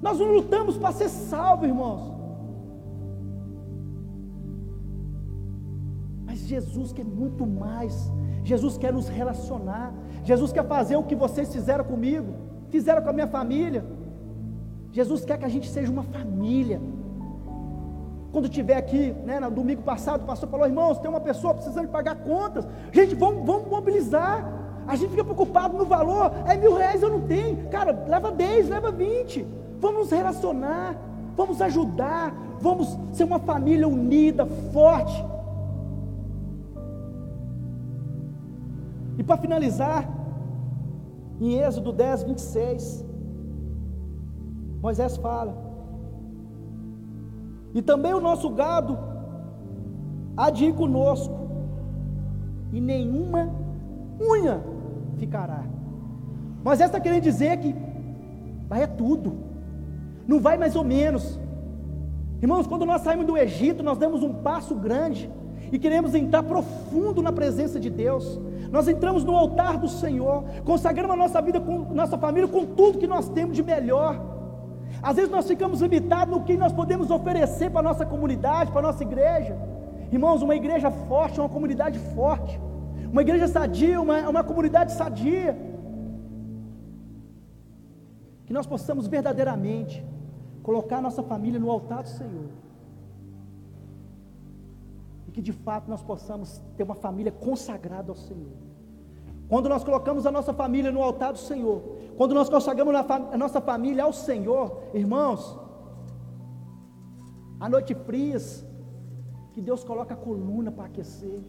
Nós 0.00 0.18
não 0.20 0.28
lutamos 0.36 0.76
para 0.78 0.92
ser 0.92 1.08
salvo, 1.08 1.66
irmãos. 1.72 2.02
Mas 6.26 6.38
Jesus 6.52 6.92
quer 6.92 7.04
muito 7.04 7.44
mais. 7.46 7.94
Jesus 8.44 8.78
quer 8.78 8.92
nos 8.92 9.08
relacionar. 9.08 9.92
Jesus 10.22 10.52
quer 10.52 10.66
fazer 10.76 10.96
o 10.96 11.02
que 11.02 11.16
vocês 11.24 11.52
fizeram 11.52 11.84
comigo, 11.92 12.32
fizeram 12.70 13.02
com 13.02 13.10
a 13.10 13.12
minha 13.12 13.30
família. 13.36 13.84
Jesus 14.92 15.24
quer 15.24 15.38
que 15.38 15.44
a 15.50 15.54
gente 15.56 15.68
seja 15.68 15.90
uma 15.90 16.04
família. 16.04 16.80
Quando 18.32 18.48
tiver 18.48 18.76
aqui, 18.76 19.12
né, 19.28 19.40
no 19.40 19.50
domingo 19.50 19.82
passado, 19.82 20.22
o 20.22 20.26
pastor 20.26 20.48
falou: 20.48 20.66
irmãos, 20.66 20.98
tem 21.00 21.10
uma 21.10 21.20
pessoa 21.20 21.52
precisando 21.54 21.88
pagar 21.88 22.16
contas. 22.16 22.66
Gente, 22.92 23.14
vamos, 23.14 23.44
vamos 23.44 23.68
mobilizar. 23.68 24.61
A 24.86 24.96
gente 24.96 25.10
fica 25.10 25.24
preocupado 25.24 25.76
no 25.76 25.84
valor. 25.84 26.32
É 26.46 26.56
mil 26.56 26.74
reais 26.74 27.02
eu 27.02 27.10
não 27.10 27.20
tenho. 27.20 27.68
Cara, 27.68 28.04
leva 28.08 28.30
10, 28.30 28.68
leva 28.68 28.90
20 28.90 29.62
vamos 29.82 30.02
nos 30.02 30.10
relacionar, 30.12 30.96
vamos 31.36 31.60
ajudar, 31.60 32.32
vamos 32.60 32.96
ser 33.12 33.24
uma 33.24 33.40
família 33.40 33.88
unida, 33.88 34.46
forte. 34.72 35.24
E 39.18 39.24
para 39.24 39.36
finalizar, 39.36 40.08
em 41.40 41.58
Êxodo 41.58 41.92
10, 41.92 42.22
26, 42.22 43.04
Moisés 44.80 45.16
fala: 45.16 45.52
E 47.74 47.82
também 47.82 48.14
o 48.14 48.20
nosso 48.20 48.48
gado 48.50 48.96
há 50.36 50.48
de 50.48 50.66
ir 50.66 50.74
conosco, 50.74 51.34
e 52.72 52.80
nenhuma 52.80 53.50
unha 54.20 54.62
ficará. 55.18 55.64
Moisés 56.64 56.88
está 56.88 57.00
querendo 57.00 57.22
dizer 57.22 57.56
que 57.58 57.74
vai 58.68 58.82
é 58.82 58.86
tudo 58.86 59.52
não 60.26 60.40
vai 60.40 60.56
mais 60.56 60.76
ou 60.76 60.84
menos. 60.84 61.38
Irmãos, 62.40 62.66
quando 62.66 62.84
nós 62.84 63.02
saímos 63.02 63.26
do 63.26 63.36
Egito, 63.36 63.82
nós 63.82 63.98
damos 63.98 64.22
um 64.22 64.32
passo 64.32 64.74
grande 64.74 65.30
e 65.70 65.78
queremos 65.78 66.14
entrar 66.14 66.42
profundo 66.42 67.22
na 67.22 67.32
presença 67.32 67.78
de 67.78 67.88
Deus. 67.88 68.40
Nós 68.70 68.88
entramos 68.88 69.24
no 69.24 69.36
altar 69.36 69.76
do 69.78 69.88
Senhor, 69.88 70.44
consagramos 70.64 71.12
a 71.12 71.16
nossa 71.16 71.40
vida 71.40 71.60
com 71.60 71.78
nossa 71.94 72.16
família 72.18 72.48
com 72.48 72.64
tudo 72.64 72.98
que 72.98 73.06
nós 73.06 73.28
temos 73.28 73.54
de 73.54 73.62
melhor. 73.62 74.20
Às 75.02 75.16
vezes 75.16 75.30
nós 75.30 75.46
ficamos 75.46 75.80
limitados 75.80 76.34
no 76.34 76.44
que 76.44 76.56
nós 76.56 76.72
podemos 76.72 77.10
oferecer 77.10 77.70
para 77.70 77.80
a 77.80 77.82
nossa 77.82 78.06
comunidade, 78.06 78.70
para 78.70 78.80
a 78.80 78.90
nossa 78.90 79.02
igreja. 79.02 79.56
Irmãos, 80.10 80.42
uma 80.42 80.54
igreja 80.54 80.90
forte 80.90 81.38
é 81.38 81.42
uma 81.42 81.48
comunidade 81.48 81.98
forte. 82.14 82.60
Uma 83.12 83.20
igreja 83.20 83.46
sadia, 83.46 84.00
uma, 84.00 84.16
uma 84.34 84.42
comunidade 84.42 84.92
sadia. 84.92 85.54
Que 88.46 88.54
nós 88.54 88.66
possamos 88.66 89.06
verdadeiramente 89.06 90.02
colocar 90.62 91.02
nossa 91.02 91.22
família 91.22 91.60
no 91.60 91.70
altar 91.70 92.02
do 92.04 92.08
Senhor. 92.08 92.48
E 95.28 95.30
que 95.30 95.42
de 95.42 95.52
fato 95.52 95.90
nós 95.90 96.02
possamos 96.02 96.62
ter 96.76 96.84
uma 96.84 96.94
família 96.94 97.30
consagrada 97.30 98.10
ao 98.10 98.16
Senhor. 98.16 98.56
Quando 99.46 99.68
nós 99.68 99.84
colocamos 99.84 100.24
a 100.24 100.32
nossa 100.32 100.54
família 100.54 100.90
no 100.90 101.02
altar 101.02 101.32
do 101.32 101.38
Senhor, 101.38 101.82
quando 102.16 102.34
nós 102.34 102.48
consagramos 102.48 102.94
a 102.94 103.36
nossa 103.36 103.60
família 103.60 104.04
ao 104.04 104.12
Senhor, 104.14 104.84
irmãos, 104.94 105.58
há 107.60 107.68
noites 107.68 107.94
frias 108.06 108.64
que 109.52 109.60
Deus 109.60 109.84
coloca 109.84 110.14
a 110.14 110.16
coluna 110.16 110.72
para 110.72 110.86
aquecer. 110.86 111.42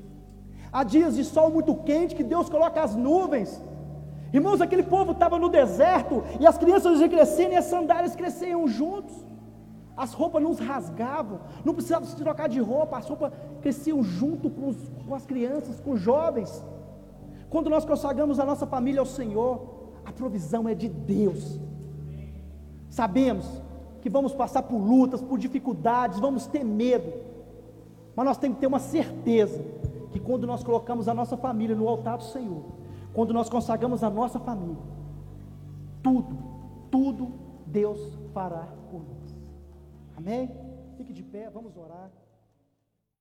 Há 0.73 0.83
dias 0.83 1.15
de 1.15 1.23
sol 1.23 1.51
muito 1.51 1.75
quente 1.75 2.15
que 2.15 2.23
Deus 2.23 2.49
coloca 2.49 2.81
as 2.81 2.95
nuvens 2.95 3.61
Irmãos, 4.33 4.61
aquele 4.61 4.81
povo 4.81 5.11
estava 5.11 5.37
no 5.37 5.47
deserto 5.47 6.23
e 6.39 6.47
as 6.47 6.57
crianças 6.57 6.99
iam 6.99 7.07
crescendo 7.07 7.53
e 7.53 7.55
as 7.55 7.65
sandálias 7.65 8.15
cresciam 8.15 8.67
juntos. 8.67 9.13
As 9.95 10.11
roupas 10.11 10.41
não 10.41 10.55
rasgavam, 10.55 11.41
não 11.63 11.75
precisava 11.75 12.03
se 12.07 12.15
trocar 12.15 12.49
de 12.49 12.59
roupa, 12.59 12.97
as 12.97 13.07
roupas 13.07 13.31
cresciam 13.61 14.01
junto 14.01 14.49
com, 14.49 14.69
os, 14.69 14.77
com 15.07 15.13
as 15.13 15.23
crianças, 15.23 15.79
com 15.79 15.91
os 15.91 16.01
jovens. 16.01 16.65
Quando 17.47 17.69
nós 17.69 17.85
consagramos 17.85 18.39
a 18.39 18.45
nossa 18.45 18.65
família 18.65 18.99
ao 18.99 19.05
Senhor, 19.05 19.91
a 20.03 20.11
provisão 20.11 20.67
é 20.67 20.73
de 20.73 20.89
Deus. 20.89 21.59
Sabemos 22.89 23.45
que 24.01 24.09
vamos 24.09 24.33
passar 24.33 24.63
por 24.63 24.79
lutas, 24.79 25.21
por 25.21 25.37
dificuldades, 25.37 26.19
vamos 26.19 26.47
ter 26.47 26.63
medo, 26.63 27.13
mas 28.15 28.25
nós 28.25 28.37
temos 28.37 28.55
que 28.55 28.61
ter 28.61 28.67
uma 28.67 28.79
certeza 28.79 29.63
que 30.13 30.19
quando 30.19 30.47
nós 30.47 30.63
colocamos 30.63 31.07
a 31.09 31.13
nossa 31.13 31.35
família 31.35 31.75
no 31.75 31.89
altar 31.89 32.17
do 32.17 32.23
Senhor, 32.23 32.63
quando 33.13 33.33
nós 33.33 33.49
consagramos 33.49 34.03
a 34.03 34.09
nossa 34.09 34.39
família, 34.39 34.81
tudo, 36.01 36.37
tudo 36.89 37.33
Deus 37.65 37.99
fará 38.33 38.67
por 38.89 39.01
nós. 39.03 39.35
Amém? 40.15 40.49
fique 40.97 41.11
de 41.11 41.23
pé, 41.23 41.49
vamos 41.49 41.75
orar. 41.75 42.09